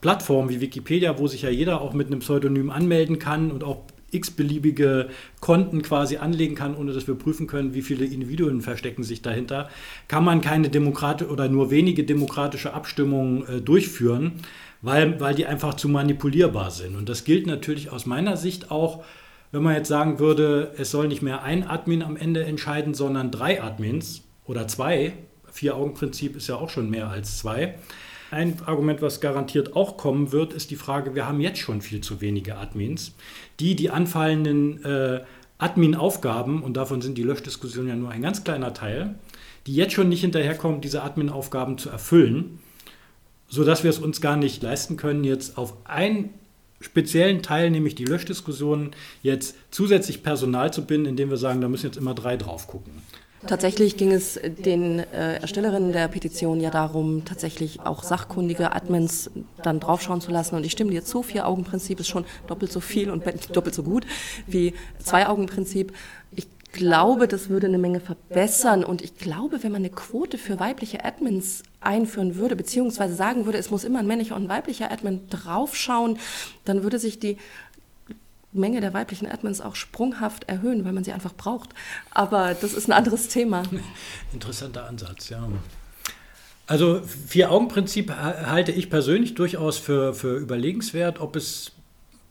[0.00, 3.82] Plattform wie Wikipedia, wo sich ja jeder auch mit einem Pseudonym anmelden kann und auch
[4.10, 5.08] x-beliebige
[5.40, 9.68] Konten quasi anlegen kann, ohne dass wir prüfen können, wie viele Individuen verstecken sich dahinter,
[10.08, 14.32] kann man keine demokratische oder nur wenige demokratische Abstimmungen äh, durchführen,
[14.82, 16.96] weil, weil die einfach zu manipulierbar sind.
[16.96, 19.04] Und das gilt natürlich aus meiner Sicht auch,
[19.52, 23.30] wenn man jetzt sagen würde, es soll nicht mehr ein Admin am Ende entscheiden, sondern
[23.30, 25.14] drei Admins oder zwei,
[25.56, 27.74] Vier-Augen-Prinzip ist ja auch schon mehr als zwei.
[28.30, 32.00] Ein Argument, was garantiert auch kommen wird, ist die Frage, wir haben jetzt schon viel
[32.00, 33.14] zu wenige Admins,
[33.60, 35.20] die die anfallenden äh,
[35.58, 39.14] Admin-Aufgaben, und davon sind die Löschdiskussionen ja nur ein ganz kleiner Teil,
[39.66, 42.58] die jetzt schon nicht hinterherkommen, diese Admin-Aufgaben zu erfüllen,
[43.48, 46.30] sodass wir es uns gar nicht leisten können, jetzt auf einen
[46.80, 48.90] speziellen Teil, nämlich die Löschdiskussionen,
[49.22, 52.92] jetzt zusätzlich Personal zu binden, indem wir sagen, da müssen jetzt immer drei drauf gucken.
[53.46, 59.30] Tatsächlich ging es den äh, Erstellerinnen der Petition ja darum, tatsächlich auch sachkundige Admins
[59.62, 60.56] dann draufschauen zu lassen.
[60.56, 64.06] Und ich stimme dir zu, Vier-Augen-Prinzip ist schon doppelt so viel und doppelt so gut
[64.46, 65.92] wie Zwei-Augen-Prinzip.
[66.34, 68.84] Ich glaube, das würde eine Menge verbessern.
[68.84, 73.58] Und ich glaube, wenn man eine Quote für weibliche Admins einführen würde, beziehungsweise sagen würde,
[73.58, 76.18] es muss immer ein männlicher und ein weiblicher Admin draufschauen,
[76.64, 77.38] dann würde sich die
[78.56, 81.70] Menge der weiblichen Admins auch sprunghaft erhöhen, weil man sie einfach braucht.
[82.10, 83.62] Aber das ist ein anderes Thema.
[84.32, 85.48] Interessanter Ansatz, ja.
[86.66, 91.20] Also Vier-Augen-Prinzip halte ich persönlich durchaus für, für überlegenswert.
[91.20, 91.72] Ob es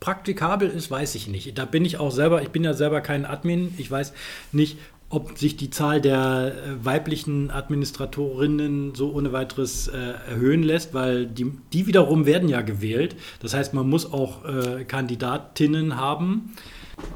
[0.02, 1.58] praktikabel ist, weiß ich nicht.
[1.58, 3.74] Da bin ich auch selber, ich bin ja selber kein Admin.
[3.78, 4.14] Ich weiß
[4.52, 4.78] nicht,
[5.10, 11.28] ob sich die Zahl der äh, weiblichen Administratorinnen so ohne weiteres äh, erhöhen lässt, weil
[11.28, 13.16] die, die wiederum werden ja gewählt.
[13.40, 16.56] Das heißt, man muss auch äh, Kandidatinnen haben.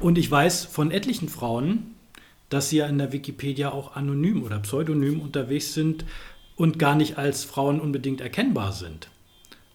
[0.00, 1.94] Und ich weiß von etlichen Frauen,
[2.48, 6.04] dass sie ja in der Wikipedia auch anonym oder pseudonym unterwegs sind
[6.56, 9.08] und gar nicht als Frauen unbedingt erkennbar sind.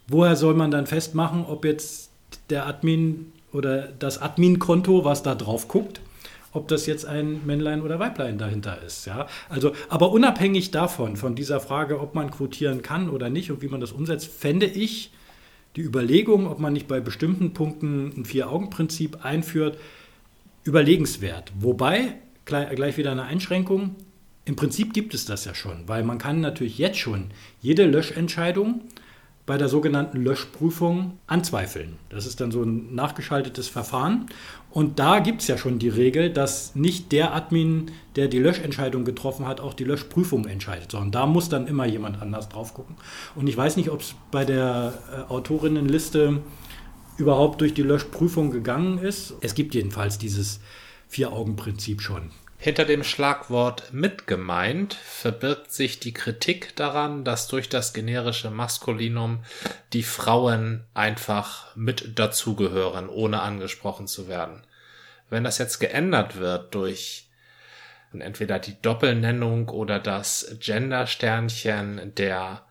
[0.07, 2.11] Woher soll man dann festmachen, ob jetzt
[2.49, 6.01] der Admin oder das Admin-Konto, was da drauf guckt,
[6.55, 9.05] ob das jetzt ein Männlein oder Weiblein dahinter ist.
[9.05, 9.27] Ja?
[9.49, 13.67] Also, aber unabhängig davon, von dieser Frage, ob man quotieren kann oder nicht und wie
[13.67, 15.11] man das umsetzt, fände ich
[15.75, 19.77] die Überlegung, ob man nicht bei bestimmten Punkten ein Vier-Augen-Prinzip einführt,
[20.63, 21.51] überlegenswert.
[21.59, 22.15] Wobei,
[22.45, 23.95] gleich wieder eine Einschränkung,
[24.45, 28.81] im Prinzip gibt es das ja schon, weil man kann natürlich jetzt schon jede Löschentscheidung
[29.45, 31.97] bei der sogenannten Löschprüfung anzweifeln.
[32.09, 34.27] Das ist dann so ein nachgeschaltetes Verfahren.
[34.75, 39.05] Und da gibt es ja schon die Regel, dass nicht der Admin, der die Löschentscheidung
[39.05, 42.97] getroffen hat, auch die Löschprüfung entscheidet, sondern da muss dann immer jemand anders drauf gucken.
[43.35, 46.41] Und ich weiß nicht, ob es bei der äh, Autorinnenliste
[47.15, 49.35] überhaupt durch die Löschprüfung gegangen ist.
[49.39, 50.59] Es gibt jedenfalls dieses
[51.07, 52.31] Vier-Augen-Prinzip schon.
[52.57, 59.43] Hinter dem Schlagwort mitgemeint verbirgt sich die Kritik daran, dass durch das generische Maskulinum
[59.93, 64.63] die Frauen einfach mit dazugehören, ohne angesprochen zu werden.
[65.29, 67.29] Wenn das jetzt geändert wird durch
[68.17, 72.65] entweder die Doppelnennung oder das Gendersternchen, der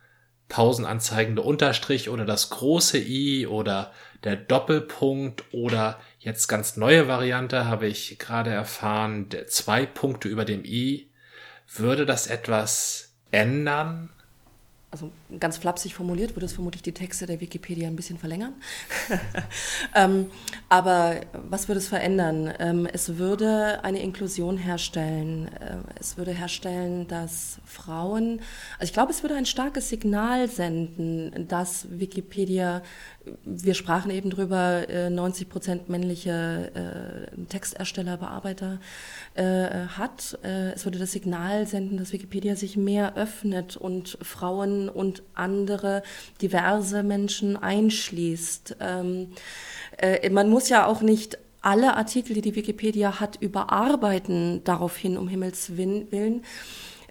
[0.48, 3.92] pausenanzeigende Unterstrich oder das große i oder
[4.24, 10.64] der Doppelpunkt oder Jetzt ganz neue Variante habe ich gerade erfahren, zwei Punkte über dem
[10.64, 11.10] i.
[11.68, 14.08] Würde das etwas ändern?
[14.94, 18.54] also ganz flapsig formuliert, würde es vermutlich die Texte der Wikipedia ein bisschen verlängern.
[19.94, 20.30] ähm,
[20.68, 22.52] aber was würde es verändern?
[22.58, 25.48] Ähm, es würde eine Inklusion herstellen.
[25.48, 28.40] Äh, es würde herstellen, dass Frauen,
[28.78, 32.82] also ich glaube, es würde ein starkes Signal senden, dass Wikipedia,
[33.44, 36.70] wir sprachen eben drüber, äh, 90 Prozent männliche
[37.34, 38.80] äh, Textersteller, Bearbeiter
[39.34, 40.38] äh, hat.
[40.42, 46.02] Äh, es würde das Signal senden, dass Wikipedia sich mehr öffnet und Frauen und andere
[46.40, 48.76] diverse Menschen einschließt.
[48.80, 49.32] Ähm,
[49.98, 55.28] äh, man muss ja auch nicht alle Artikel, die die Wikipedia hat, überarbeiten daraufhin, um
[55.28, 56.44] Himmels Willen.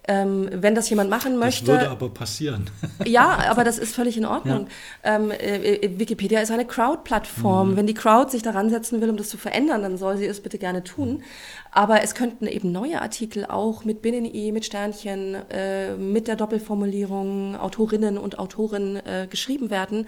[0.06, 1.64] Ähm, wenn das jemand machen möchte.
[1.64, 2.68] Das würde aber passieren.
[3.06, 4.66] ja, aber das ist völlig in Ordnung.
[5.02, 5.16] Ja.
[5.16, 7.70] Ähm, äh, äh, Wikipedia ist eine Crowd-Plattform.
[7.70, 7.76] Mhm.
[7.76, 10.42] Wenn die Crowd sich daran setzen will, um das zu verändern, dann soll sie es
[10.42, 11.22] bitte gerne tun.
[11.70, 17.56] Aber es könnten eben neue Artikel auch mit Binnen-I, mit Sternchen, äh, mit der Doppelformulierung
[17.56, 20.06] Autorinnen und Autoren äh, geschrieben werden.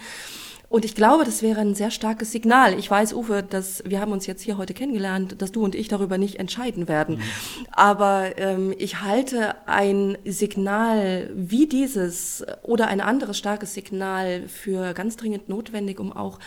[0.68, 2.76] Und ich glaube, das wäre ein sehr starkes Signal.
[2.79, 5.87] Ich weiß, Uwe, dass wir haben uns jetzt hier heute kennengelernt, dass du und ich
[5.87, 7.16] darüber nicht entscheiden werden.
[7.16, 7.22] Mhm.
[7.70, 15.16] Aber ähm, ich halte ein Signal wie dieses oder ein anderes starkes Signal für ganz
[15.16, 16.40] dringend notwendig, um auch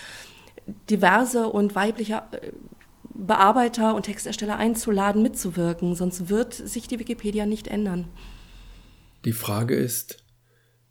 [0.90, 2.52] diverse und weibliche äh,
[3.14, 5.96] Bearbeiter und Textersteller einzuladen, mitzuwirken.
[5.96, 8.08] Sonst wird sich die Wikipedia nicht ändern.
[9.26, 10.24] Die Frage ist,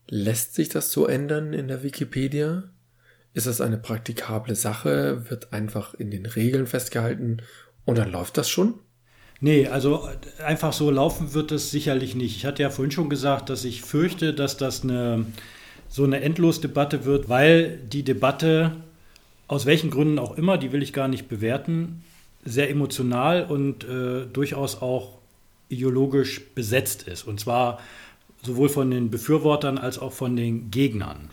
[0.07, 2.71] lässt sich das so ändern in der Wikipedia?
[3.35, 5.31] Ist das eine praktikable Sache?
[5.31, 7.39] Wird einfach in den Regeln festgehalten
[7.85, 8.75] und dann läuft das schon?
[9.41, 10.09] Nee, also
[10.45, 12.37] einfach so laufen wird es sicherlich nicht.
[12.37, 15.27] Ich hatte ja vorhin schon gesagt, dass ich fürchte, dass das eine,
[15.89, 18.73] so eine Endlosdebatte wird, weil die Debatte,
[19.47, 22.03] aus welchen Gründen auch immer, die will ich gar nicht bewerten,
[22.45, 25.19] sehr emotional und äh, durchaus auch
[25.69, 27.25] ideologisch besetzt ist.
[27.25, 27.79] Und zwar
[28.43, 31.31] sowohl von den Befürwortern als auch von den Gegnern.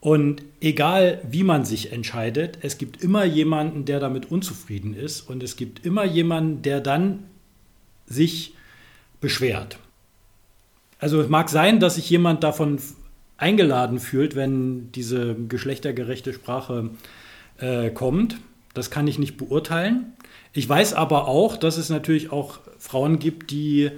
[0.00, 5.42] Und egal wie man sich entscheidet, es gibt immer jemanden, der damit unzufrieden ist und
[5.42, 7.24] es gibt immer jemanden, der dann
[8.06, 8.54] sich
[9.20, 9.78] beschwert.
[11.00, 12.78] Also es mag sein, dass sich jemand davon
[13.36, 16.90] eingeladen fühlt, wenn diese geschlechtergerechte Sprache
[17.58, 18.38] äh, kommt.
[18.74, 20.12] Das kann ich nicht beurteilen.
[20.52, 23.90] Ich weiß aber auch, dass es natürlich auch Frauen gibt, die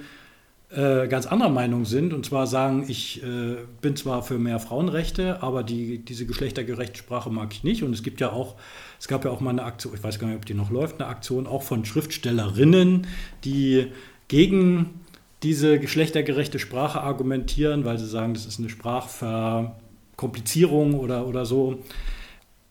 [0.73, 5.43] äh, ganz anderer Meinung sind und zwar sagen, ich äh, bin zwar für mehr Frauenrechte,
[5.43, 7.83] aber die, diese geschlechtergerechte Sprache mag ich nicht.
[7.83, 8.55] Und es gibt ja auch,
[8.97, 11.01] es gab ja auch mal eine Aktion, ich weiß gar nicht, ob die noch läuft,
[11.01, 13.05] eine Aktion auch von Schriftstellerinnen,
[13.43, 13.87] die
[14.29, 15.01] gegen
[15.43, 21.83] diese geschlechtergerechte Sprache argumentieren, weil sie sagen, das ist eine Sprachverkomplizierung oder, oder so.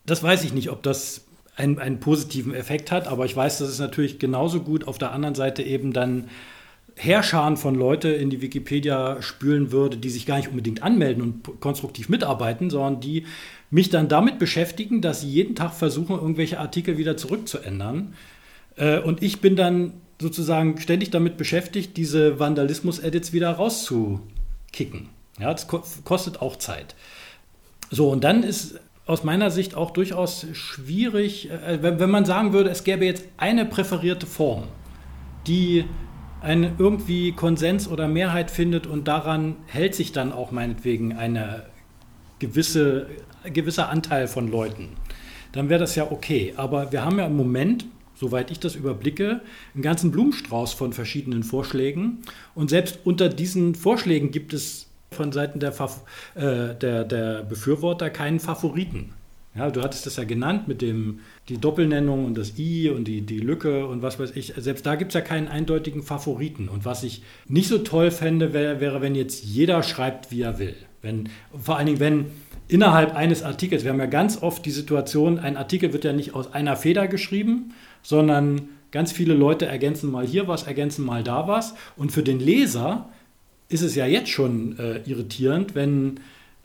[0.06, 3.68] Das weiß ich nicht, ob das einen, einen positiven Effekt hat, aber ich weiß, dass
[3.68, 6.30] es natürlich genauso gut auf der anderen Seite eben dann
[6.96, 11.60] Heerscharen von Leute in die Wikipedia spülen würde, die sich gar nicht unbedingt anmelden und
[11.60, 13.24] konstruktiv mitarbeiten, sondern die
[13.70, 18.14] mich dann damit beschäftigen, dass sie jeden Tag versuchen, irgendwelche Artikel wieder zurückzuändern.
[18.76, 25.08] Äh, und ich bin dann sozusagen ständig damit beschäftigt, diese Vandalismus-Edits wieder rauszukicken.
[25.38, 26.94] Ja, das kostet auch Zeit.
[27.90, 32.70] So, und dann ist aus meiner Sicht auch durchaus schwierig, äh, wenn, man sagen würde,
[32.70, 34.64] es gäbe jetzt eine präferierte Form,
[35.46, 35.84] die
[36.40, 41.64] einen irgendwie Konsens oder Mehrheit findet und daran hält sich dann auch meinetwegen eine
[42.38, 43.06] gewisse,
[43.44, 44.88] ein gewisser Anteil von Leuten,
[45.52, 46.54] dann wäre das ja okay.
[46.56, 49.40] Aber wir haben ja im Moment, soweit ich das überblicke,
[49.74, 52.18] einen ganzen Blumenstrauß von verschiedenen Vorschlägen.
[52.54, 55.74] Und selbst unter diesen Vorschlägen gibt es von Seiten der,
[56.34, 59.12] äh, der, der Befürworter keinen Favoriten.
[59.54, 63.22] Ja, du hattest das ja genannt mit dem die Doppelnennung und das I und die,
[63.22, 64.54] die Lücke und was weiß ich.
[64.56, 66.68] Selbst da gibt es ja keinen eindeutigen Favoriten.
[66.68, 70.60] Und was ich nicht so toll fände, wär, wäre, wenn jetzt jeder schreibt, wie er
[70.60, 70.76] will.
[71.02, 71.28] Wenn,
[71.60, 72.26] vor allen Dingen, wenn
[72.68, 76.34] innerhalb eines Artikels, wir haben ja ganz oft die Situation, ein Artikel wird ja nicht
[76.34, 81.48] aus einer Feder geschrieben, sondern ganz viele Leute ergänzen mal hier was, ergänzen mal da
[81.48, 81.74] was.
[81.96, 83.08] Und für den Leser
[83.68, 86.20] ist es ja jetzt schon äh, irritierend, wenn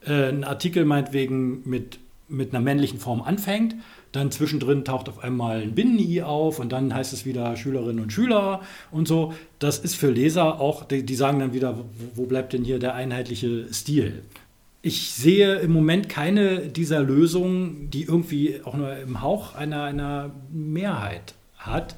[0.06, 3.76] äh, ein Artikel meinetwegen mit, mit einer männlichen Form anfängt,
[4.12, 8.14] dann zwischendrin taucht auf einmal ein Binnen-I auf und dann heißt es wieder Schülerinnen und
[8.14, 8.62] Schüler
[8.92, 9.34] und so.
[9.60, 11.78] Das ist für Leser auch, die, die sagen dann wieder,
[12.16, 14.24] wo, bleibt denn hier der einheitliche Stil?
[14.82, 20.32] Ich sehe im Moment keine dieser Lösungen, die irgendwie auch nur im Hauch einer, einer
[20.52, 21.96] Mehrheit hat.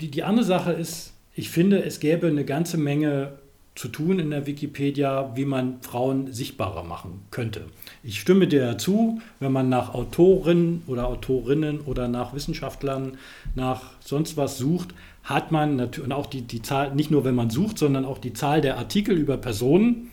[0.00, 3.38] Die, die andere Sache ist, ich finde, es gäbe eine ganze Menge
[3.76, 7.66] zu tun in der Wikipedia, wie man Frauen sichtbarer machen könnte.
[8.02, 13.18] Ich stimme dir zu, wenn man nach Autoren oder Autorinnen oder nach Wissenschaftlern,
[13.54, 17.34] nach sonst was sucht, hat man natürlich, und auch die, die Zahl, nicht nur wenn
[17.34, 20.10] man sucht, sondern auch die Zahl der Artikel über Personen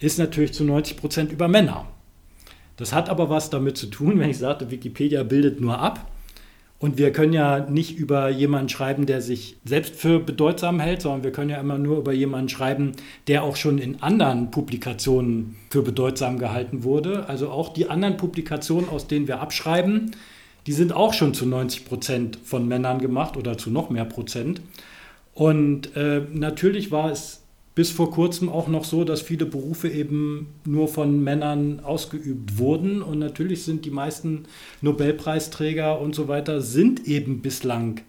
[0.00, 1.86] ist natürlich zu 90 Prozent über Männer.
[2.76, 6.10] Das hat aber was damit zu tun, wenn ich sagte, Wikipedia bildet nur ab
[6.80, 11.24] und wir können ja nicht über jemanden schreiben, der sich selbst für bedeutsam hält, sondern
[11.24, 12.92] wir können ja immer nur über jemanden schreiben,
[13.26, 17.28] der auch schon in anderen Publikationen für bedeutsam gehalten wurde.
[17.28, 20.12] Also auch die anderen Publikationen, aus denen wir abschreiben,
[20.68, 24.60] die sind auch schon zu 90 Prozent von Männern gemacht oder zu noch mehr Prozent.
[25.34, 27.37] Und äh, natürlich war es
[27.78, 33.02] bis vor kurzem auch noch so, dass viele Berufe eben nur von Männern ausgeübt wurden.
[33.02, 34.46] Und natürlich sind die meisten
[34.80, 38.00] Nobelpreisträger und so weiter sind eben bislang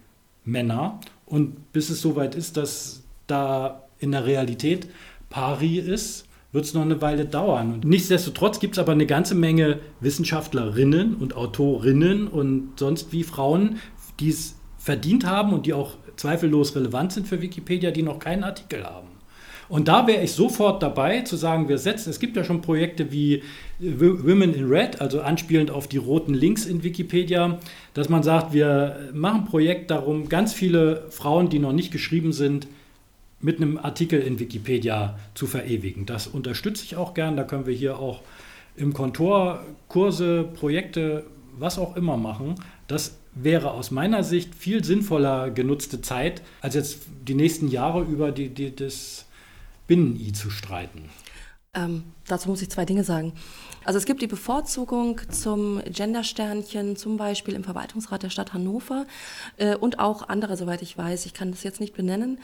[0.44, 1.00] Männer.
[1.28, 4.88] Und bis es soweit ist, dass da in der Realität
[5.30, 7.74] pari ist, wird es noch eine Weile dauern.
[7.74, 13.78] Und nichtsdestotrotz gibt es aber eine ganze Menge Wissenschaftlerinnen und Autorinnen und sonst wie Frauen,
[14.20, 18.44] die es verdient haben und die auch zweifellos relevant sind für Wikipedia, die noch keinen
[18.44, 19.09] Artikel haben.
[19.70, 23.12] Und da wäre ich sofort dabei zu sagen, wir setzen, es gibt ja schon Projekte
[23.12, 23.44] wie
[23.80, 27.60] Women in Red, also anspielend auf die roten Links in Wikipedia,
[27.94, 32.34] dass man sagt, wir machen ein Projekt darum, ganz viele Frauen, die noch nicht geschrieben
[32.34, 32.68] sind,
[33.42, 36.06] mit einem Artikel in Wikipedia zu verewigen.
[36.06, 37.38] Das unterstütze ich auch gern.
[37.38, 38.22] Da können wir hier auch
[38.76, 41.24] im Kontor Kurse, Projekte,
[41.58, 42.56] was auch immer machen.
[42.88, 48.32] Das wäre aus meiner Sicht viel sinnvoller genutzte Zeit, als jetzt die nächsten Jahre über
[48.32, 49.29] die, die, das
[49.90, 51.10] Binnen-I zu streiten?
[51.74, 53.34] Ähm, dazu muss ich zwei Dinge sagen.
[53.86, 59.06] Also es gibt die Bevorzugung zum Gendersternchen, zum Beispiel im Verwaltungsrat der Stadt Hannover
[59.58, 61.26] äh, und auch andere, soweit ich weiß.
[61.26, 62.40] Ich kann das jetzt nicht benennen.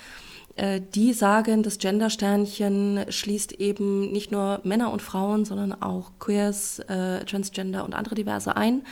[0.56, 6.80] Äh, die sagen, das Gendersternchen schließt eben nicht nur Männer und Frauen, sondern auch Queers,
[6.80, 8.84] äh, Transgender und andere Diverse ein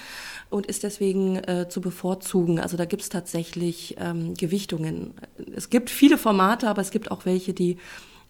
[0.49, 2.59] und ist deswegen äh, zu bevorzugen.
[2.59, 5.13] Also da gibt es tatsächlich ähm, Gewichtungen.
[5.55, 7.77] Es gibt viele Formate, aber es gibt auch welche, die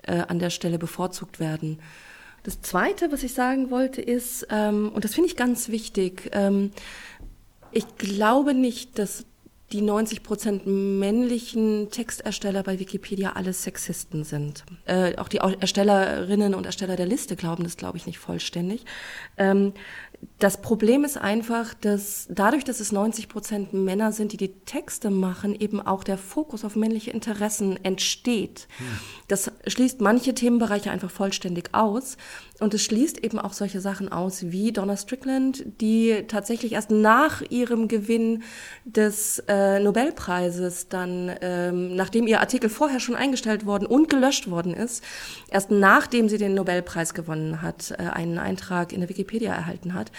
[0.03, 1.79] äh, an der Stelle bevorzugt werden.
[2.43, 6.71] Das Zweite, was ich sagen wollte, ist, ähm, und das finde ich ganz wichtig, ähm,
[7.71, 9.25] ich glaube nicht, dass
[9.71, 14.63] die 90 Prozent männlichen Textersteller bei Wikipedia alles Sexisten sind.
[14.85, 18.85] Äh, auch die Erstellerinnen und Ersteller der Liste glauben das, glaube ich, nicht vollständig.
[19.37, 19.73] Ähm,
[20.39, 25.09] das Problem ist einfach, dass dadurch, dass es 90 Prozent Männer sind, die die Texte
[25.09, 28.67] machen, eben auch der Fokus auf männliche Interessen entsteht.
[28.77, 28.85] Hm.
[29.27, 32.17] Das schließt manche Themenbereiche einfach vollständig aus.
[32.63, 37.41] Und es schließt eben auch solche Sachen aus wie Donna Strickland, die tatsächlich erst nach
[37.49, 38.41] ihrem Gewinn
[38.85, 44.73] des äh, Nobelpreises dann, ähm, nachdem ihr Artikel vorher schon eingestellt worden und gelöscht worden
[44.73, 45.03] ist,
[45.49, 50.13] erst nachdem sie den Nobelpreis gewonnen hat, äh, einen Eintrag in der Wikipedia erhalten hat.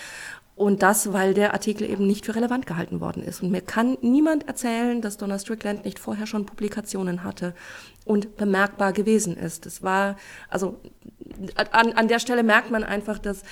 [0.57, 3.43] Und das, weil der Artikel eben nicht für relevant gehalten worden ist.
[3.43, 7.55] Und mir kann niemand erzählen, dass Donna Strickland nicht vorher schon Publikationen hatte
[8.05, 9.67] und bemerkbar gewesen ist.
[9.67, 10.17] Es war,
[10.49, 10.79] also
[11.57, 13.43] an, an der Stelle merkt man einfach, dass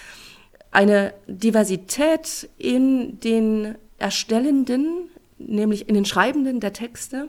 [0.70, 7.28] eine Diversität in den Erstellenden, nämlich in den Schreibenden der Texte,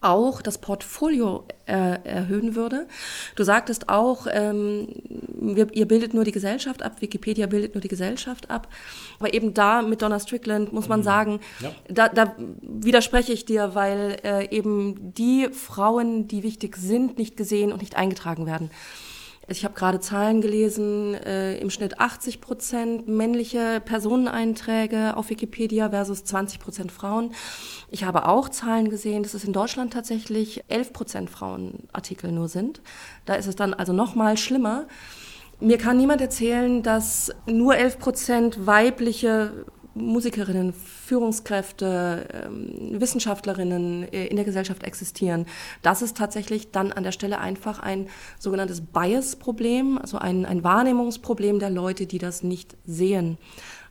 [0.00, 2.86] auch das Portfolio äh, erhöhen würde.
[3.34, 4.88] Du sagtest auch, ähm,
[5.40, 8.68] wir, ihr bildet nur die Gesellschaft ab, Wikipedia bildet nur die Gesellschaft ab.
[9.18, 11.04] Aber eben da mit Donna Strickland muss man mhm.
[11.04, 11.72] sagen, ja.
[11.88, 17.72] da, da widerspreche ich dir, weil äh, eben die Frauen, die wichtig sind, nicht gesehen
[17.72, 18.70] und nicht eingetragen werden.
[19.50, 26.22] Ich habe gerade Zahlen gelesen, äh, im Schnitt 80 Prozent männliche Personeneinträge auf Wikipedia versus
[26.24, 27.32] 20 Prozent Frauen.
[27.90, 32.82] Ich habe auch Zahlen gesehen, dass es in Deutschland tatsächlich 11 Prozent Frauenartikel nur sind.
[33.24, 34.86] Da ist es dann also noch mal schlimmer.
[35.60, 39.64] Mir kann niemand erzählen, dass nur 11 Prozent weibliche
[39.98, 45.46] Musikerinnen, Führungskräfte, ähm, Wissenschaftlerinnen äh, in der Gesellschaft existieren.
[45.82, 51.58] Das ist tatsächlich dann an der Stelle einfach ein sogenanntes Bias-Problem, also ein, ein Wahrnehmungsproblem
[51.58, 53.38] der Leute, die das nicht sehen.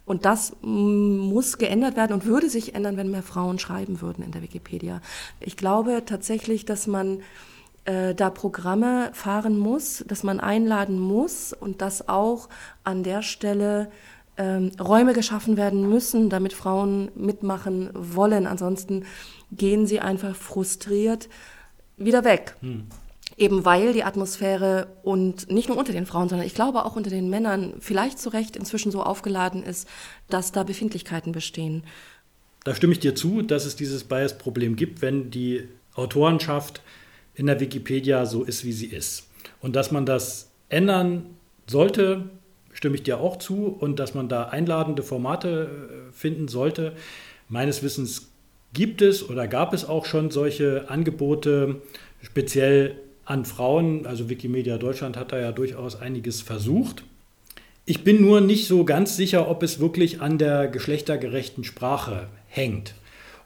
[0.06, 4.32] Und das muss geändert werden und würde sich ändern, wenn mehr Frauen schreiben würden in
[4.32, 5.02] der Wikipedia.
[5.42, 7.20] Ich glaube tatsächlich, dass man
[7.88, 12.48] äh, da Programme fahren muss, dass man einladen muss und dass auch
[12.86, 13.90] an der Stelle
[14.38, 18.48] ähm, Räume geschaffen werden müssen, damit Frauen mitmachen wollen.
[18.48, 19.06] Ansonsten
[19.52, 21.30] gehen sie einfach frustriert
[21.98, 22.56] wieder weg.
[22.62, 22.86] Hm.
[23.38, 27.10] Eben weil die Atmosphäre und nicht nur unter den Frauen, sondern ich glaube auch unter
[27.10, 29.88] den Männern vielleicht zu Recht inzwischen so aufgeladen ist,
[30.30, 31.84] dass da Befindlichkeiten bestehen.
[32.64, 36.82] Da stimme ich dir zu, dass es dieses Bias-Problem gibt, wenn die Autorenschaft
[37.36, 39.28] in der Wikipedia so ist, wie sie ist.
[39.62, 41.26] Und dass man das ändern
[41.68, 42.30] sollte,
[42.78, 43.76] stimme ich dir auch zu.
[43.80, 46.94] Und dass man da einladende Formate äh, finden sollte.
[47.50, 48.30] Meines Wissens
[48.74, 51.82] gibt es oder gab es auch schon solche Angebote,
[52.22, 54.06] speziell an Frauen.
[54.06, 57.04] Also Wikimedia Deutschland hat da ja durchaus einiges versucht.
[57.86, 62.94] Ich bin nur nicht so ganz sicher, ob es wirklich an der geschlechtergerechten Sprache hängt.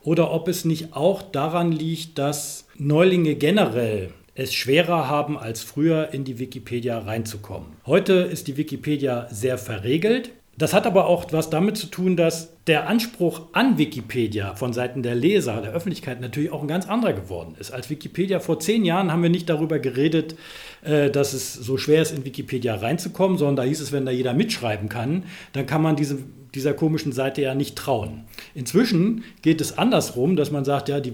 [0.03, 6.13] Oder ob es nicht auch daran liegt, dass Neulinge generell es schwerer haben als früher
[6.13, 7.69] in die Wikipedia reinzukommen.
[7.86, 10.32] Heute ist die Wikipedia sehr verregelt.
[10.57, 15.01] Das hat aber auch was damit zu tun, dass der Anspruch an Wikipedia von Seiten
[15.01, 17.71] der Leser, der Öffentlichkeit natürlich auch ein ganz anderer geworden ist.
[17.71, 20.36] Als Wikipedia vor zehn Jahren haben wir nicht darüber geredet,
[20.84, 24.11] äh, dass es so schwer ist, in Wikipedia reinzukommen, sondern da hieß es, wenn da
[24.11, 25.23] jeder mitschreiben kann,
[25.53, 26.19] dann kann man diese,
[26.53, 28.25] dieser komischen Seite ja nicht trauen.
[28.53, 31.13] Inzwischen geht es andersrum, dass man sagt, ja, die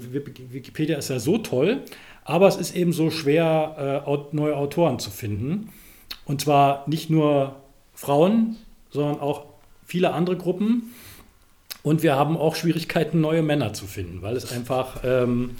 [0.51, 1.83] Wikipedia ist ja so toll,
[2.27, 5.69] aber es ist eben so schwer, äh, neue Autoren zu finden.
[6.25, 7.55] Und zwar nicht nur
[7.93, 8.57] Frauen,
[8.91, 9.45] sondern auch
[9.85, 10.93] viele andere Gruppen.
[11.83, 15.51] Und wir haben auch Schwierigkeiten, neue Männer zu finden, weil es einfach ähm,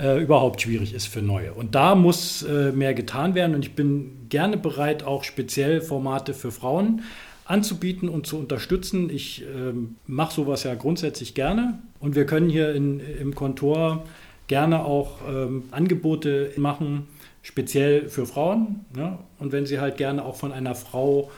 [0.00, 1.52] äh, überhaupt schwierig ist für neue.
[1.52, 3.54] Und da muss äh, mehr getan werden.
[3.54, 7.02] Und ich bin gerne bereit, auch speziell Formate für Frauen
[7.44, 9.10] anzubieten und zu unterstützen.
[9.10, 11.78] Ich ähm, mache sowas ja grundsätzlich gerne.
[12.00, 14.04] Und wir können hier in, im Kontor
[14.46, 17.06] gerne auch ähm, Angebote machen,
[17.42, 18.84] speziell für Frauen.
[18.94, 19.18] Ne?
[19.38, 21.30] Und wenn sie halt gerne auch von einer Frau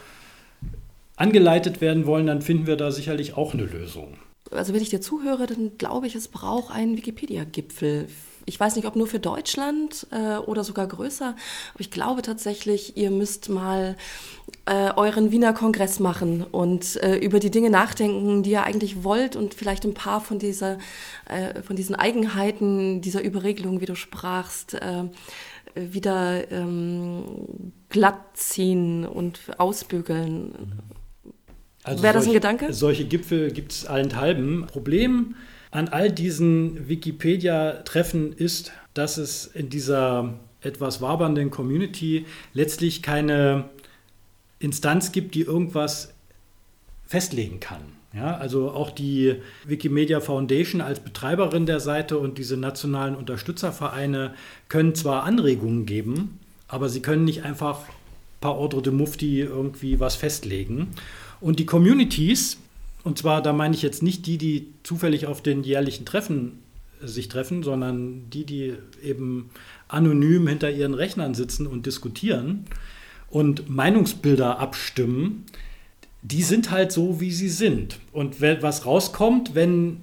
[1.17, 4.15] angeleitet werden wollen, dann finden wir da sicherlich auch eine Lösung.
[4.51, 8.07] Also wenn ich dir zuhöre, dann glaube ich, es braucht einen Wikipedia-Gipfel
[8.49, 11.29] ich weiß nicht, ob nur für Deutschland äh, oder sogar größer,
[11.75, 13.95] aber ich glaube tatsächlich, ihr müsst mal
[14.69, 19.35] äh, euren Wiener Kongress machen und äh, über die Dinge nachdenken, die ihr eigentlich wollt
[19.35, 20.77] und vielleicht ein paar von dieser,
[21.27, 25.05] äh, von diesen Eigenheiten dieser Überregelung, wie du sprachst, äh,
[25.75, 27.25] wieder ähm,
[27.89, 30.53] glatt ziehen und ausbügeln.
[31.83, 32.73] Also Wäre das ein Gedanke?
[32.73, 34.67] Solche Gipfel gibt es allenthalben.
[34.67, 35.37] Problem
[35.71, 43.71] an all diesen Wikipedia-Treffen ist, dass es in dieser etwas wabernden Community letztlich keine
[44.59, 46.15] Instanz gibt, die irgendwas
[47.07, 47.81] festlegen kann.
[48.15, 49.37] Ja, also auch die
[49.67, 54.35] Wikimedia Foundation als Betreiberin der Seite und diese nationalen Unterstützervereine
[54.69, 56.39] können zwar Anregungen geben,
[56.69, 57.81] aber sie können nicht einfach
[58.41, 60.89] par ordre de Mufti irgendwie was festlegen.
[61.41, 62.57] Und die Communities,
[63.05, 66.63] und zwar, da meine ich jetzt nicht die, die zufällig auf den jährlichen Treffen
[67.03, 69.51] sich treffen, sondern die, die eben
[69.87, 72.65] anonym hinter ihren Rechnern sitzen und diskutieren
[73.31, 75.45] und Meinungsbilder abstimmen,
[76.23, 77.99] die sind halt so, wie sie sind.
[78.13, 80.01] Und was rauskommt, wenn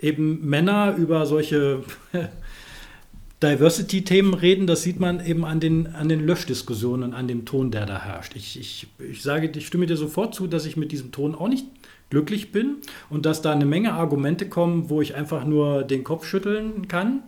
[0.00, 1.84] eben Männer über solche
[3.42, 7.70] Diversity-Themen reden, das sieht man eben an den, an den Löschdiskussionen und an dem Ton,
[7.70, 8.34] der da herrscht.
[8.36, 11.48] Ich, ich, ich sage, ich stimme dir sofort zu, dass ich mit diesem Ton auch
[11.48, 11.66] nicht
[12.10, 12.76] glücklich bin
[13.08, 17.22] und dass da eine Menge Argumente kommen, wo ich einfach nur den Kopf schütteln kann.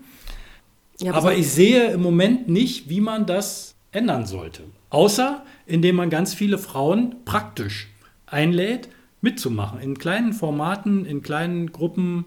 [1.00, 4.62] Ja, aber ich sehe im Moment nicht, wie man das ändern sollte.
[4.94, 7.88] Außer indem man ganz viele Frauen praktisch
[8.26, 8.88] einlädt,
[9.22, 9.80] mitzumachen.
[9.80, 12.26] In kleinen Formaten, in kleinen Gruppen,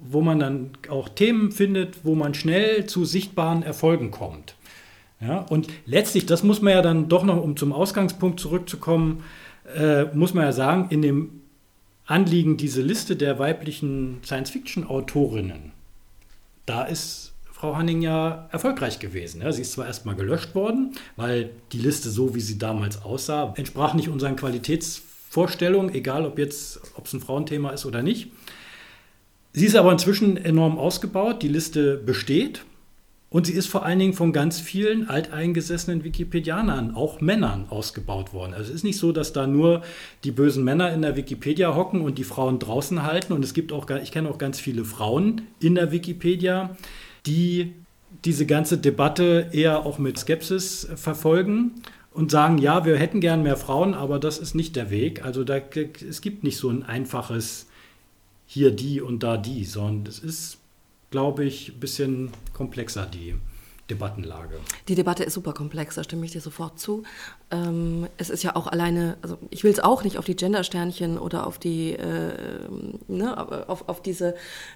[0.00, 4.56] wo man dann auch Themen findet, wo man schnell zu sichtbaren Erfolgen kommt.
[5.20, 9.22] Ja, und letztlich, das muss man ja dann doch noch, um zum Ausgangspunkt zurückzukommen,
[9.76, 11.40] äh, muss man ja sagen, in dem
[12.04, 15.70] Anliegen, diese Liste der weiblichen Science-Fiction-Autorinnen,
[16.66, 19.40] da ist Frau Hanning ja erfolgreich gewesen.
[19.50, 23.94] Sie ist zwar erstmal gelöscht worden, weil die Liste so, wie sie damals aussah, entsprach
[23.94, 28.30] nicht unseren Qualitätsvorstellungen, egal ob jetzt, ob es ein Frauenthema ist oder nicht.
[29.54, 32.66] Sie ist aber inzwischen enorm ausgebaut, die Liste besteht
[33.30, 38.52] und sie ist vor allen Dingen von ganz vielen alteingesessenen Wikipedianern, auch Männern, ausgebaut worden.
[38.52, 39.80] Also es ist nicht so, dass da nur
[40.24, 43.32] die bösen Männer in der Wikipedia hocken und die Frauen draußen halten.
[43.32, 46.76] Und es gibt auch, ich kenne auch ganz viele Frauen in der Wikipedia,
[47.26, 47.74] die
[48.24, 51.72] diese ganze Debatte eher auch mit Skepsis verfolgen
[52.12, 55.24] und sagen, ja, wir hätten gern mehr Frauen, aber das ist nicht der Weg.
[55.24, 57.66] Also da, es gibt nicht so ein einfaches
[58.46, 60.58] hier die und da die, sondern es ist,
[61.10, 63.34] glaube ich, ein bisschen komplexer, die
[63.90, 64.58] Debattenlage.
[64.88, 67.04] Die Debatte ist super komplex, da stimme ich dir sofort zu.
[67.50, 71.18] Ähm, es ist ja auch alleine, also ich will es auch nicht auf die Gendersternchen
[71.18, 72.32] oder auf die, äh,
[73.06, 74.34] ne, auf, auf diese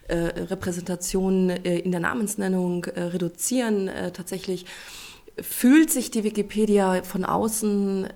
[0.08, 3.88] äh, Repräsentation äh, in der Namensnennung äh, reduzieren.
[3.88, 4.66] Äh, tatsächlich
[5.40, 8.08] fühlt sich die Wikipedia von außen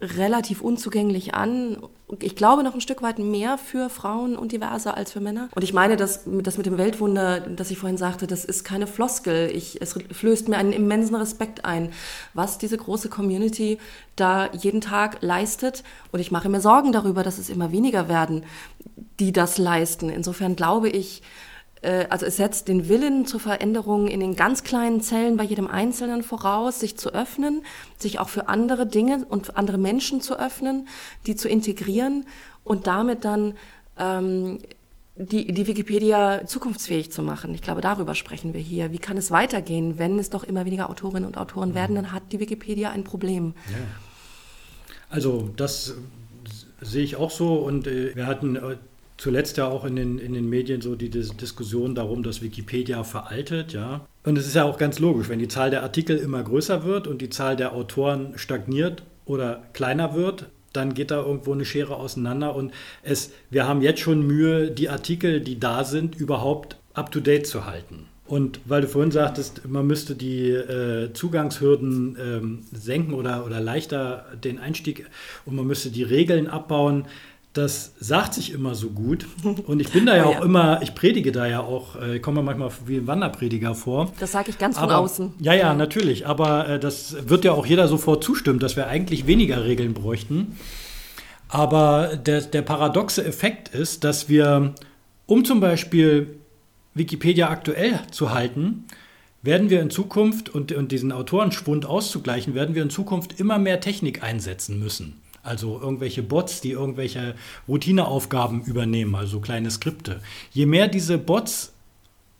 [0.00, 1.78] relativ unzugänglich an.
[2.20, 5.48] Ich glaube noch ein Stück weit mehr für Frauen und diverser als für Männer.
[5.56, 8.86] Und ich meine, dass das mit dem Weltwunder, das ich vorhin sagte, das ist keine
[8.86, 9.50] Floskel.
[9.52, 11.92] Ich, es flößt mir einen immensen Respekt ein,
[12.32, 13.78] was diese große Community
[14.14, 15.82] da jeden Tag leistet.
[16.12, 18.44] Und ich mache mir Sorgen darüber, dass es immer weniger werden,
[19.18, 20.08] die das leisten.
[20.08, 21.22] Insofern glaube ich,
[21.86, 25.68] äh, also es setzt den Willen zur Veränderung in den ganz kleinen Zellen bei jedem
[25.68, 27.62] Einzelnen voraus, sich zu öffnen,
[27.96, 30.88] sich auch für andere Dinge und andere Menschen zu öffnen,
[31.26, 32.26] die zu integrieren
[32.64, 33.54] und damit dann
[33.98, 34.58] ähm,
[35.14, 37.54] die, die Wikipedia zukunftsfähig zu machen.
[37.54, 38.92] Ich glaube, darüber sprechen wir hier.
[38.92, 42.24] Wie kann es weitergehen, wenn es doch immer weniger Autorinnen und Autoren werden, dann hat
[42.32, 43.54] die Wikipedia ein Problem.
[43.70, 43.76] Ja.
[45.08, 45.94] Also das
[46.80, 48.76] sehe ich auch so und äh, wir hatten äh,
[49.16, 53.04] zuletzt ja auch in den, in den Medien so die Dis Diskussion darum, dass Wikipedia
[53.04, 54.06] veraltet, ja.
[54.24, 57.06] Und es ist ja auch ganz logisch, wenn die Zahl der Artikel immer größer wird
[57.06, 61.96] und die Zahl der Autoren stagniert oder kleiner wird, dann geht da irgendwo eine Schere
[61.96, 67.46] auseinander und es, wir haben jetzt schon Mühe, die Artikel, die da sind, überhaupt up-to-date
[67.46, 68.06] zu halten.
[68.26, 74.24] Und weil du vorhin sagtest, man müsste die äh, Zugangshürden ähm, senken oder, oder leichter
[74.42, 75.06] den Einstieg
[75.44, 77.06] und man müsste die Regeln abbauen,
[77.56, 79.26] das sagt sich immer so gut.
[79.66, 80.44] Und ich bin da ja oh, auch ja.
[80.44, 84.12] immer, ich predige da ja auch, äh, ich komme manchmal wie ein Wanderprediger vor.
[84.20, 85.34] Das sage ich ganz aber, von außen.
[85.40, 86.26] Ja, ja, natürlich.
[86.26, 90.56] Aber äh, das wird ja auch jeder sofort zustimmen, dass wir eigentlich weniger Regeln bräuchten.
[91.48, 94.74] Aber der, der paradoxe Effekt ist, dass wir,
[95.26, 96.38] um zum Beispiel
[96.94, 98.84] Wikipedia aktuell zu halten,
[99.42, 103.80] werden wir in Zukunft, und, und diesen Autorenschwund auszugleichen, werden wir in Zukunft immer mehr
[103.80, 105.20] Technik einsetzen müssen.
[105.46, 107.34] Also irgendwelche Bots, die irgendwelche
[107.68, 110.20] Routineaufgaben übernehmen, also kleine Skripte.
[110.52, 111.72] Je mehr diese Bots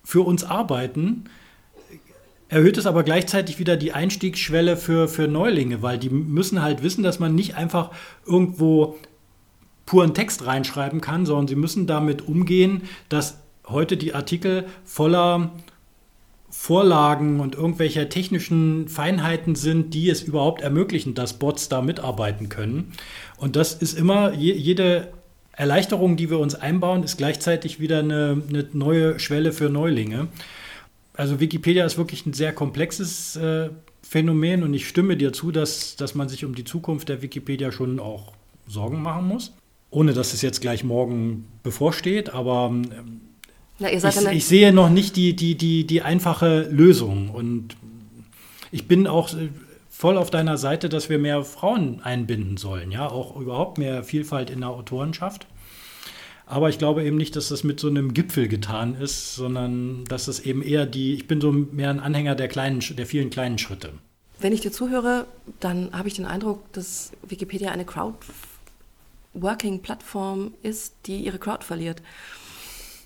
[0.03, 1.25] für uns arbeiten,
[2.49, 7.03] erhöht es aber gleichzeitig wieder die Einstiegsschwelle für, für Neulinge, weil die müssen halt wissen,
[7.03, 7.91] dass man nicht einfach
[8.27, 8.99] irgendwo
[9.85, 13.39] puren Text reinschreiben kann, sondern sie müssen damit umgehen, dass
[13.69, 15.53] heute die Artikel voller
[16.59, 22.93] Vorlagen und irgendwelche technischen Feinheiten sind, die es überhaupt ermöglichen, dass Bots da mitarbeiten können.
[23.37, 25.13] Und das ist immer, jede
[25.53, 30.27] Erleichterung, die wir uns einbauen, ist gleichzeitig wieder eine, eine neue Schwelle für Neulinge.
[31.13, 33.69] Also Wikipedia ist wirklich ein sehr komplexes äh,
[34.03, 37.71] Phänomen und ich stimme dir zu, dass, dass man sich um die Zukunft der Wikipedia
[37.71, 38.33] schon auch
[38.67, 39.53] Sorgen machen muss.
[39.91, 43.21] Ohne dass es jetzt gleich morgen bevorsteht, aber ähm,
[43.79, 47.31] na, ich, ich, sehe noch nicht die, die, die, die einfache Lösung.
[47.31, 47.77] Und
[48.71, 49.49] ich bin auch äh,
[49.91, 52.91] voll auf deiner Seite, dass wir mehr Frauen einbinden sollen.
[52.91, 55.47] Ja, auch überhaupt mehr Vielfalt in der Autorenschaft.
[56.47, 60.29] Aber ich glaube eben nicht, dass das mit so einem Gipfel getan ist, sondern dass
[60.29, 63.59] es eben eher die, ich bin so mehr ein Anhänger der kleinen, der vielen kleinen
[63.59, 63.95] Schritte.
[64.39, 65.27] Wenn ich dir zuhöre,
[65.61, 72.01] dann habe ich den Eindruck, dass Wikipedia eine Crowdworking-Plattform ist, die ihre Crowd verliert.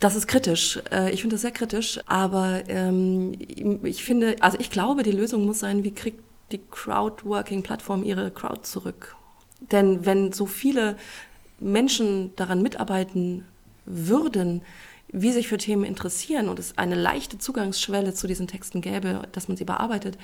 [0.00, 0.80] Das ist kritisch.
[0.90, 2.00] Äh, ich finde das sehr kritisch.
[2.06, 8.02] Aber ähm, ich finde, also ich glaube, die Lösung muss sein, wie kriegt die Crowdworking-Plattform
[8.02, 9.14] ihre Crowd zurück?
[9.60, 10.96] Denn wenn so viele
[11.60, 13.44] Menschen daran mitarbeiten
[13.84, 14.62] würden,
[15.12, 19.48] wie sich für Themen interessieren und es eine leichte Zugangsschwelle zu diesen Texten gäbe, dass
[19.48, 20.16] man sie bearbeitet,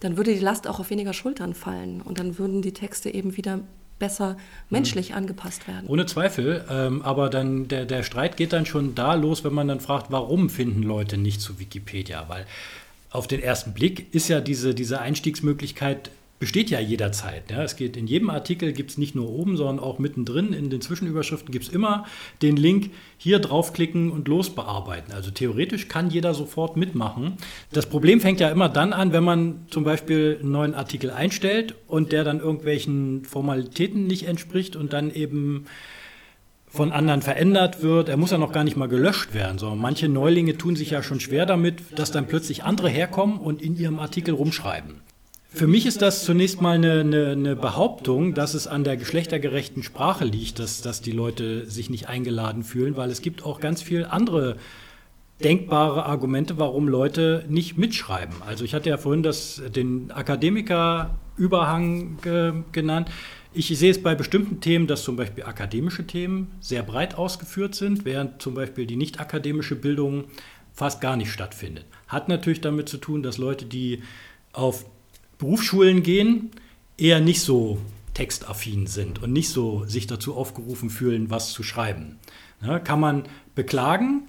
[0.00, 3.36] dann würde die Last auch auf weniger Schultern fallen und dann würden die Texte eben
[3.36, 3.60] wieder
[3.98, 4.36] besser
[4.70, 5.16] menschlich mhm.
[5.16, 5.88] angepasst werden.
[5.88, 9.68] Ohne Zweifel, ähm, aber dann der, der Streit geht dann schon da los, wenn man
[9.68, 12.28] dann fragt, warum finden Leute nicht zu Wikipedia?
[12.28, 12.46] Weil
[13.10, 17.50] auf den ersten Blick ist ja diese, diese Einstiegsmöglichkeit besteht ja jederzeit.
[17.50, 17.62] Ja.
[17.62, 20.80] Es geht in jedem Artikel, gibt es nicht nur oben, sondern auch mittendrin in den
[20.80, 22.06] Zwischenüberschriften gibt es immer
[22.42, 25.12] den Link, hier draufklicken und losbearbeiten.
[25.12, 27.36] Also theoretisch kann jeder sofort mitmachen.
[27.72, 31.74] Das Problem fängt ja immer dann an, wenn man zum Beispiel einen neuen Artikel einstellt
[31.86, 35.66] und der dann irgendwelchen Formalitäten nicht entspricht und dann eben
[36.70, 38.08] von anderen verändert wird.
[38.08, 41.02] Er muss ja noch gar nicht mal gelöscht werden, sondern manche Neulinge tun sich ja
[41.02, 45.00] schon schwer damit, dass dann plötzlich andere herkommen und in ihrem Artikel rumschreiben.
[45.50, 49.82] Für mich ist das zunächst mal eine, eine, eine, Behauptung, dass es an der geschlechtergerechten
[49.82, 53.80] Sprache liegt, dass, dass die Leute sich nicht eingeladen fühlen, weil es gibt auch ganz
[53.80, 54.56] viele andere
[55.42, 58.36] denkbare Argumente, warum Leute nicht mitschreiben.
[58.46, 63.10] Also ich hatte ja vorhin das, den Akademiker-Überhang ge, genannt.
[63.54, 68.04] Ich sehe es bei bestimmten Themen, dass zum Beispiel akademische Themen sehr breit ausgeführt sind,
[68.04, 70.24] während zum Beispiel die nicht akademische Bildung
[70.74, 71.86] fast gar nicht stattfindet.
[72.06, 74.02] Hat natürlich damit zu tun, dass Leute, die
[74.52, 74.84] auf
[75.38, 76.50] Berufsschulen gehen,
[76.96, 77.78] eher nicht so
[78.14, 82.18] textaffin sind und nicht so sich dazu aufgerufen fühlen, was zu schreiben.
[82.60, 83.24] Ja, kann man
[83.54, 84.24] beklagen,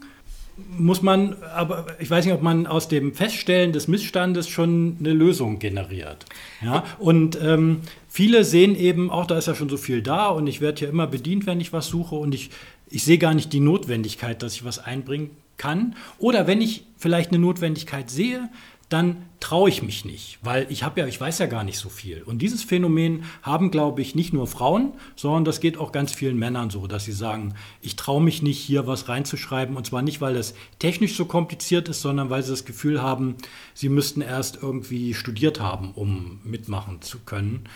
[0.77, 5.13] muss man, aber ich weiß nicht, ob man aus dem Feststellen des Missstandes schon eine
[5.13, 6.25] Lösung generiert.
[6.61, 10.47] Ja, und ähm, viele sehen eben auch, da ist ja schon so viel da und
[10.47, 12.51] ich werde ja immer bedient, wenn ich was suche und ich,
[12.89, 15.95] ich sehe gar nicht die Notwendigkeit, dass ich was einbringen kann.
[16.17, 18.49] Oder wenn ich vielleicht eine Notwendigkeit sehe,
[18.89, 21.89] dann traue ich mich nicht, weil ich habe ja, ich weiß ja gar nicht so
[21.89, 22.23] viel.
[22.23, 26.37] Und dieses Phänomen haben, glaube ich, nicht nur Frauen, sondern das geht auch ganz vielen
[26.37, 29.77] Männern so, dass sie sagen, ich traue mich nicht, hier was reinzuschreiben.
[29.77, 33.35] Und zwar nicht, weil das technisch so kompliziert ist, sondern weil sie das Gefühl haben,
[33.75, 37.69] sie müssten erst irgendwie studiert haben, um mitmachen zu können.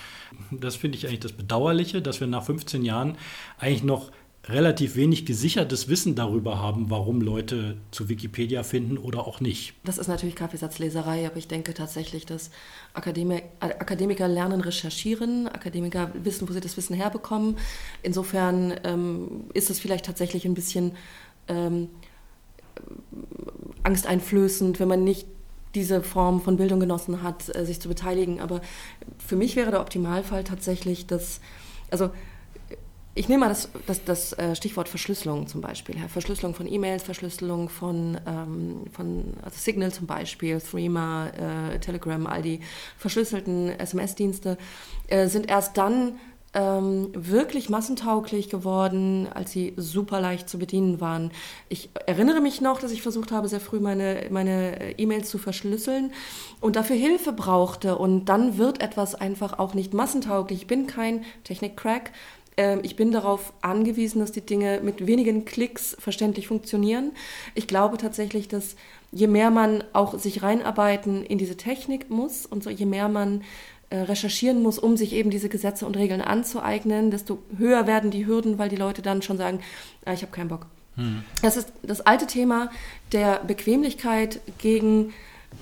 [0.50, 3.18] Das finde ich eigentlich das Bedauerliche, dass wir nach 15 Jahren
[3.60, 4.12] eigentlich noch
[4.46, 9.74] relativ wenig gesichertes Wissen darüber haben, warum Leute zu Wikipedia finden oder auch nicht.
[9.86, 12.52] Das ist natürlich Kaffeesatzleserei, aber ich denke tatsächlich, dass
[12.94, 17.58] Akademi Akademiker lernen recherchieren, Akademiker wissen, wo sie das Wissen herbekommen.
[18.02, 20.92] Insofern ähm, ist es vielleicht tatsächlich ein bisschen
[21.48, 21.88] ähm,
[23.84, 25.26] angsteinflößend, wenn man nicht
[25.74, 28.42] diese Form von Bildung genossen hat, äh, sich zu beteiligen.
[28.42, 28.60] Aber
[29.18, 31.40] für mich wäre der Optimalfall tatsächlich, dass,
[31.90, 32.12] also
[33.16, 35.96] ich nehme mal das, das, das äh, Stichwort Verschlüsselung zum Beispiel.
[36.08, 42.42] Verschlüsselung von E-Mails, Verschlüsselung von, ähm, von also Signal zum Beispiel, Threema, äh, Telegram, all
[42.42, 42.62] die
[42.98, 44.58] verschlüsselten SMS-Dienste
[45.08, 46.14] äh, sind erst dann
[46.56, 51.32] ähm, wirklich massentauglich geworden, als sie super leicht zu bedienen waren.
[51.70, 56.12] Ich erinnere mich noch, dass ich versucht habe, sehr früh meine, meine E-Mails zu verschlüsseln
[56.62, 57.98] und dafür Hilfe brauchte.
[57.98, 60.62] Und dann wird etwas einfach auch nicht massentauglich.
[60.62, 62.12] Ich bin kein Technik-Crack
[62.58, 67.12] ähm, ich bin darauf angewiesen, dass die Dinge mit wenigen Klicks verständlich funktionieren.
[67.56, 68.76] Ich glaube tatsächlich, dass
[69.12, 73.42] je mehr man auch sich reinarbeiten in diese Technik muss und so, je mehr man
[73.90, 78.26] äh, recherchieren muss, um sich eben diese Gesetze und Regeln anzueignen, desto höher werden die
[78.26, 79.60] Hürden, weil die Leute dann schon sagen,
[80.06, 80.66] ah, ich habe keinen Bock.
[80.96, 81.24] Hm.
[81.42, 82.72] Das ist das alte Thema
[83.12, 85.14] der Bequemlichkeit gegen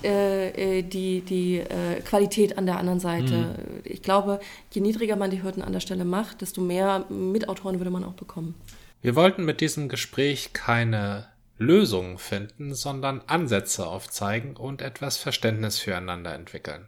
[0.04, 3.34] äh, die, die äh, Qualität an der anderen Seite.
[3.34, 3.82] Mhm.
[3.84, 4.40] Ich glaube,
[4.72, 8.14] je niedriger man die Hürden an der Stelle macht, desto mehr Mitautoren würde man auch
[8.14, 8.56] bekommen.
[9.02, 11.28] Wir wollten mit diesem Gespräch keine
[11.58, 16.88] Lösungen finden, sondern Ansätze aufzeigen und etwas Verständnis füreinander entwickeln.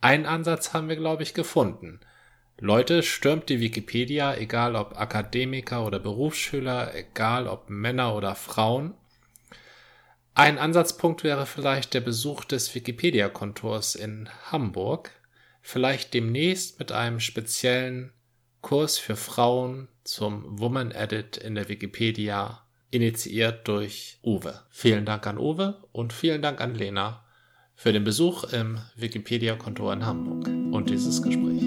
[0.00, 2.00] Einen Ansatz haben wir, glaube ich, gefunden.
[2.58, 8.94] Leute, stürmt die Wikipedia, egal ob Akademiker oder Berufsschüler, egal ob Männer oder Frauen,
[10.40, 15.10] ein Ansatzpunkt wäre vielleicht der Besuch des Wikipedia-Kontors in Hamburg,
[15.60, 18.14] vielleicht demnächst mit einem speziellen
[18.62, 24.62] Kurs für Frauen zum Woman Edit in der Wikipedia, initiiert durch Uwe.
[24.70, 27.22] Vielen Dank an Uwe und vielen Dank an Lena
[27.74, 31.62] für den Besuch im Wikipedia-Kontor in Hamburg und dieses Gespräch.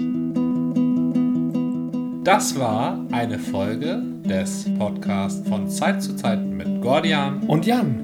[2.24, 8.03] Das war eine Folge des Podcasts von Zeit zu Zeit mit Gordian und Jan.